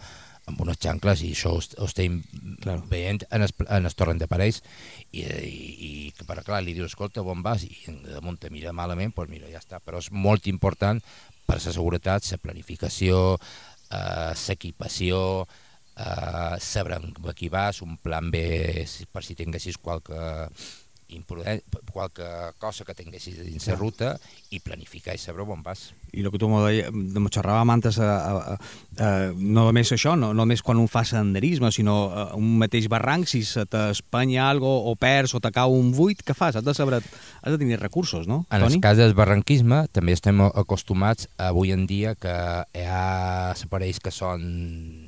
amb 0.47 0.61
unes 0.61 0.77
xancles 0.77 1.23
i 1.25 1.31
això 1.33 1.55
ho, 1.55 1.59
est- 1.63 1.79
ho 1.81 1.87
estem 1.89 2.19
Claro. 2.61 2.83
veient 2.91 3.25
en 3.31 3.43
el, 3.43 3.53
en 3.69 3.87
el 3.89 3.95
torrent 3.97 4.19
de 4.21 4.27
parells 4.29 4.61
i, 5.13 5.23
i, 5.25 5.63
i 5.89 6.13
però 6.29 6.43
clar, 6.45 6.63
li 6.63 6.75
dius, 6.77 6.93
escolta, 6.93 7.23
on 7.25 7.43
vas? 7.43 7.65
I 7.65 7.73
damunt 8.13 8.39
te 8.41 8.51
mira 8.53 8.73
malament, 8.77 9.15
doncs 9.17 9.31
mira, 9.33 9.49
ja 9.49 9.61
està. 9.63 9.81
Però 9.85 9.99
és 10.03 10.11
molt 10.13 10.47
important 10.47 11.01
per 11.47 11.57
la 11.59 11.73
seguretat, 11.73 12.25
la 12.31 12.39
planificació, 12.41 13.39
eh, 13.91 14.33
l'equipació, 14.49 15.21
eh, 15.45 15.63
saber 16.61 16.99
amb 16.99 17.19
qui 17.39 17.49
vas, 17.49 17.83
un 17.83 17.97
plan 18.03 18.31
B 18.31 18.87
per 19.13 19.23
si 19.23 19.37
tinguessis 19.39 19.79
qualque 19.79 20.25
qualque 21.93 22.25
cosa 22.59 22.85
que 22.85 22.95
tinguessis 22.95 23.37
dins 23.39 23.67
la 23.69 23.77
ruta 23.77 24.15
i 24.51 24.61
planificar 24.61 25.15
i 25.15 25.19
saber 25.19 25.45
on 25.47 25.63
vas. 25.63 25.93
I 26.15 26.23
el 26.23 26.31
que 26.31 26.39
tu 26.39 26.49
me 26.49 27.29
xerràvem 27.31 27.71
antes, 27.71 27.99
a, 27.99 28.09
a, 28.09 28.57
a, 28.99 29.09
no 29.35 29.67
només 29.67 29.91
això, 29.95 30.15
no, 30.17 30.33
no 30.33 30.45
només 30.45 30.63
quan 30.63 30.79
un 30.79 30.89
fa 30.89 31.05
senderisme, 31.05 31.71
sinó 31.75 32.11
a 32.11 32.25
un 32.39 32.57
mateix 32.59 32.89
barranc, 32.89 33.27
si 33.31 33.43
se 33.47 33.67
t'espanya 33.67 34.49
algo 34.49 34.71
o 34.91 34.95
perds 34.97 35.35
o 35.35 35.41
te 35.43 35.51
cau 35.55 35.75
un 35.75 35.93
buit, 35.95 36.23
què 36.23 36.35
fas? 36.35 36.57
Has 36.57 36.67
de 36.67 36.75
saber, 36.75 37.01
has 37.43 37.53
de 37.53 37.59
tenir 37.59 37.81
recursos, 37.81 38.27
no, 38.27 38.45
En 38.51 38.63
el 38.63 38.69
Toni? 38.69 38.81
cas 38.81 38.99
del 38.99 39.15
barranquisme 39.15 39.85
també 39.93 40.15
estem 40.15 40.41
acostumats 40.47 41.29
avui 41.39 41.75
en 41.75 41.87
dia 41.87 42.15
que 42.15 42.35
hi 42.75 42.87
ha 42.87 43.55
aparells 43.55 44.01
que 44.03 44.15
són 44.15 44.43
eh, 44.45 45.04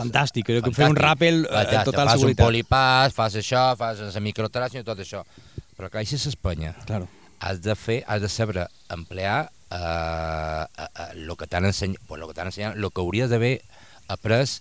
Fantàstic, 0.00 0.46
crec 0.48 0.64
que 0.64 0.72
fer 0.76 0.88
un 0.90 0.96
ràpel 0.98 1.44
eh, 1.46 1.64
total 1.84 2.08
fas 2.08 2.18
seguretat. 2.18 2.40
un 2.42 2.46
polipàs, 2.46 3.14
fas 3.16 3.36
això, 3.40 3.64
fas 3.78 4.00
la 4.00 4.20
microtràcia 4.24 4.80
i 4.82 4.86
tot 4.86 4.98
això. 5.02 5.22
Però 5.76 5.88
clar, 5.92 6.04
si 6.06 6.18
s'Espanya 6.18 6.74
Claro. 6.86 7.08
has 7.40 7.60
de 7.64 7.74
fer, 7.76 8.02
has 8.06 8.20
de 8.20 8.28
saber 8.28 8.66
emplear 8.92 9.50
eh, 9.70 10.64
el 11.14 11.30
que 11.36 11.46
t'han 11.46 11.64
ensenyat, 11.70 12.00
pues, 12.06 12.20
lo 12.20 12.28
que 12.28 12.34
t'han 12.34 12.50
ensenyat, 12.50 12.76
el 12.76 12.90
que 12.90 13.00
hauries 13.00 13.30
d'haver 13.30 13.60
après 14.08 14.60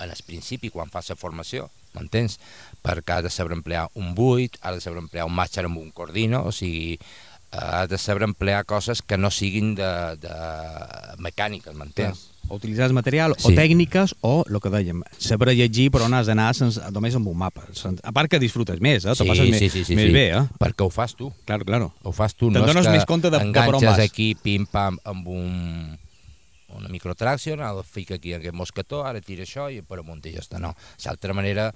en 0.00 0.10
el 0.10 0.22
principi 0.26 0.70
quan 0.70 0.90
fas 0.90 1.08
la 1.10 1.16
formació, 1.16 1.70
m'entens? 1.94 2.38
Perquè 2.84 3.18
has 3.18 3.24
de 3.26 3.30
saber 3.30 3.52
emplear 3.56 3.88
un 3.94 4.14
buit, 4.14 4.56
has 4.62 4.74
de 4.78 4.80
saber 4.84 4.98
emplear 5.02 5.26
un 5.26 5.34
màster 5.34 5.64
amb 5.66 5.76
un 5.80 5.90
cordino, 5.90 6.44
o 6.46 6.52
sigui, 6.52 6.94
eh, 6.96 7.56
has 7.58 7.88
de 7.90 7.98
saber 7.98 8.22
emplear 8.28 8.64
coses 8.64 9.02
que 9.02 9.18
no 9.18 9.30
siguin 9.30 9.74
de, 9.74 9.90
de 10.22 10.36
mecàniques, 11.18 11.74
m'entens? 11.74 12.29
O 12.48 12.56
utilitzar 12.56 12.92
material, 12.92 13.32
o 13.32 13.48
Sí. 13.48 13.54
tècniques, 13.54 14.14
o 14.22 14.44
el 14.48 14.58
que 14.60 14.68
dèiem, 14.70 15.02
saber 15.18 15.54
llegir 15.54 15.90
però 15.92 16.06
on 16.06 16.14
has 16.14 16.26
d'anar 16.26 16.50
només 16.90 17.14
amb 17.14 17.28
un 17.28 17.36
mapa. 17.38 17.62
A 18.02 18.10
part 18.12 18.28
que 18.28 18.40
disfrutes 18.40 18.80
més, 18.80 19.04
eh? 19.04 19.12
Te 19.14 19.24
passes 19.24 19.48
més, 19.48 19.60
més 19.62 19.86
sí. 19.86 19.94
bé, 19.94 20.30
eh? 20.36 20.42
Perquè 20.58 20.82
ho 20.84 20.90
fas 20.90 21.14
tu. 21.14 21.32
Claro, 21.44 21.64
claro. 21.64 21.92
Ho 22.02 22.10
fas 22.12 22.34
tu, 22.34 22.50
Te'n 22.50 22.60
no 22.60 22.66
dones 22.66 22.88
més 22.88 23.04
compte 23.06 23.30
de- 23.30 23.38
de 23.38 23.52
per 23.52 23.74
on 23.74 23.80
vas. 23.84 23.98
aquí, 24.00 24.34
pim-pam, 24.34 24.98
amb 25.04 25.28
un, 25.28 25.98
una 26.74 26.88
microtraction, 26.88 27.60
ara 27.60 27.82
fica 27.84 28.14
aquí 28.16 28.32
aquest 28.34 28.54
mosquetó, 28.54 29.04
ara 29.04 29.20
tira 29.20 29.44
això 29.44 29.70
i 29.72 29.82
per 29.82 29.98
amunt 30.00 30.24
i 30.26 30.32
ja 30.32 30.40
està. 30.40 30.58
No, 30.58 30.74
l'altra 31.04 31.32
manera, 31.34 31.72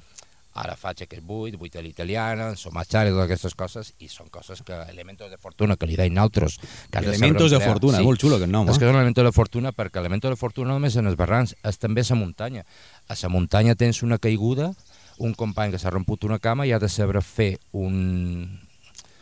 ara 0.55 0.77
faig 0.79 1.03
aquest 1.05 1.23
buit, 1.27 1.57
buit 1.59 1.75
a 1.77 1.83
l'italiana, 1.83 2.53
somachare, 2.57 3.11
totes 3.11 3.25
aquestes 3.27 3.55
coses, 3.59 3.93
i 3.99 4.09
són 4.09 4.29
coses 4.31 4.63
que, 4.63 4.77
elementos 4.91 5.31
de 5.31 5.39
fortuna, 5.39 5.77
que 5.77 5.89
li 5.91 5.97
deien 5.99 6.19
altres. 6.23 6.59
Que 6.91 7.01
de 7.01 7.15
Elementos 7.15 7.51
de 7.51 7.59
emplear. 7.59 7.73
fortuna, 7.73 8.03
molt 8.07 8.21
xulo 8.23 8.39
aquest 8.39 8.53
nom, 8.53 8.69
És 8.69 8.77
eh? 8.77 8.79
que 8.79 8.87
són 8.87 8.97
elementos 8.97 9.25
de 9.27 9.33
fortuna, 9.35 9.73
perquè 9.75 9.99
elementos 9.99 10.31
de 10.31 10.37
fortuna 10.39 10.69
no 10.69 10.79
només 10.79 10.97
en 10.97 11.11
els 11.11 11.17
barrancs, 11.19 11.57
és 11.63 11.79
també 11.79 12.03
a 12.03 12.11
la 12.11 12.21
muntanya. 12.21 12.65
A 13.09 13.17
la 13.21 13.29
muntanya 13.29 13.75
tens 13.75 14.03
una 14.03 14.19
caiguda, 14.19 14.73
un 15.19 15.35
company 15.35 15.73
que 15.73 15.79
s'ha 15.79 15.91
romput 15.91 16.25
una 16.25 16.39
cama 16.39 16.67
i 16.67 16.73
ha 16.73 16.79
de 16.79 16.89
saber 16.89 17.23
fer 17.23 17.59
un, 17.73 18.61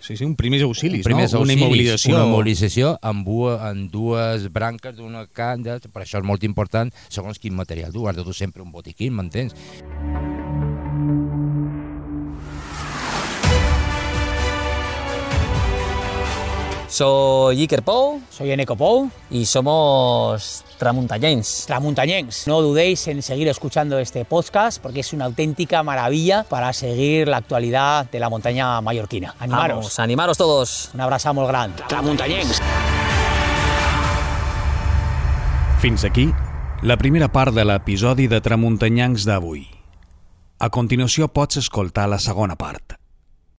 Sí, 0.02 0.16
sí, 0.16 0.24
un 0.24 0.34
primers 0.34 0.64
auxilis, 0.66 1.04
primers 1.06 1.32
no? 1.32 1.42
Una 1.42 1.52
auxilis, 1.52 1.62
immobilització. 1.62 2.16
Una 2.16 2.24
immobilització 2.26 2.98
amb, 3.00 3.28
amb 3.68 3.90
dues 3.92 4.48
branques 4.50 4.96
d'una 4.96 5.28
canda, 5.30 5.78
per 5.78 6.02
això 6.02 6.18
és 6.18 6.26
molt 6.26 6.42
important 6.42 6.90
segons 7.08 7.38
quin 7.38 7.54
material 7.54 7.94
du, 7.94 8.08
has 8.08 8.18
de 8.18 8.26
dur 8.26 8.34
sempre 8.34 8.66
un 8.66 8.72
botiquín, 8.74 9.14
m'entens? 9.14 9.54
Soy 16.92 17.62
Iker 17.62 17.80
Pou 17.80 18.20
Soy 18.28 18.50
Eneco 18.50 18.76
Pou, 18.76 19.08
y 19.30 19.46
somos 19.46 20.62
tramuntañenses. 20.76 21.64
tramuntañense. 21.64 22.50
No 22.50 22.60
dudéis 22.60 23.08
en 23.08 23.22
seguir 23.22 23.48
escuchando 23.48 23.98
este 23.98 24.26
podcast 24.26 24.78
porque 24.82 25.00
es 25.00 25.14
una 25.14 25.24
auténtica 25.24 25.82
maravilla 25.82 26.44
para 26.44 26.70
seguir 26.74 27.28
la 27.28 27.38
actualidad 27.38 28.10
de 28.10 28.20
la 28.20 28.28
montaña 28.28 28.78
mallorquina. 28.82 29.34
Animaros. 29.38 29.76
Vamos, 29.76 29.98
animaros 30.00 30.36
todos. 30.36 30.90
Un 30.92 31.00
abrazo 31.00 31.32
muy 31.32 31.46
grande. 31.46 31.82
Tramuntañense. 31.88 32.62
Fins 35.80 36.04
aquí 36.04 36.30
la 36.82 36.98
primera 36.98 37.32
part 37.32 37.54
de 37.54 37.64
l'episodi 37.64 38.28
de 38.28 38.42
Tramuntanyancs 38.42 39.24
d'avui. 39.24 39.64
A 40.60 40.68
continuació 40.68 41.32
pots 41.32 41.56
escoltar 41.56 42.04
la 42.12 42.18
segona 42.20 42.54
part, 42.60 42.98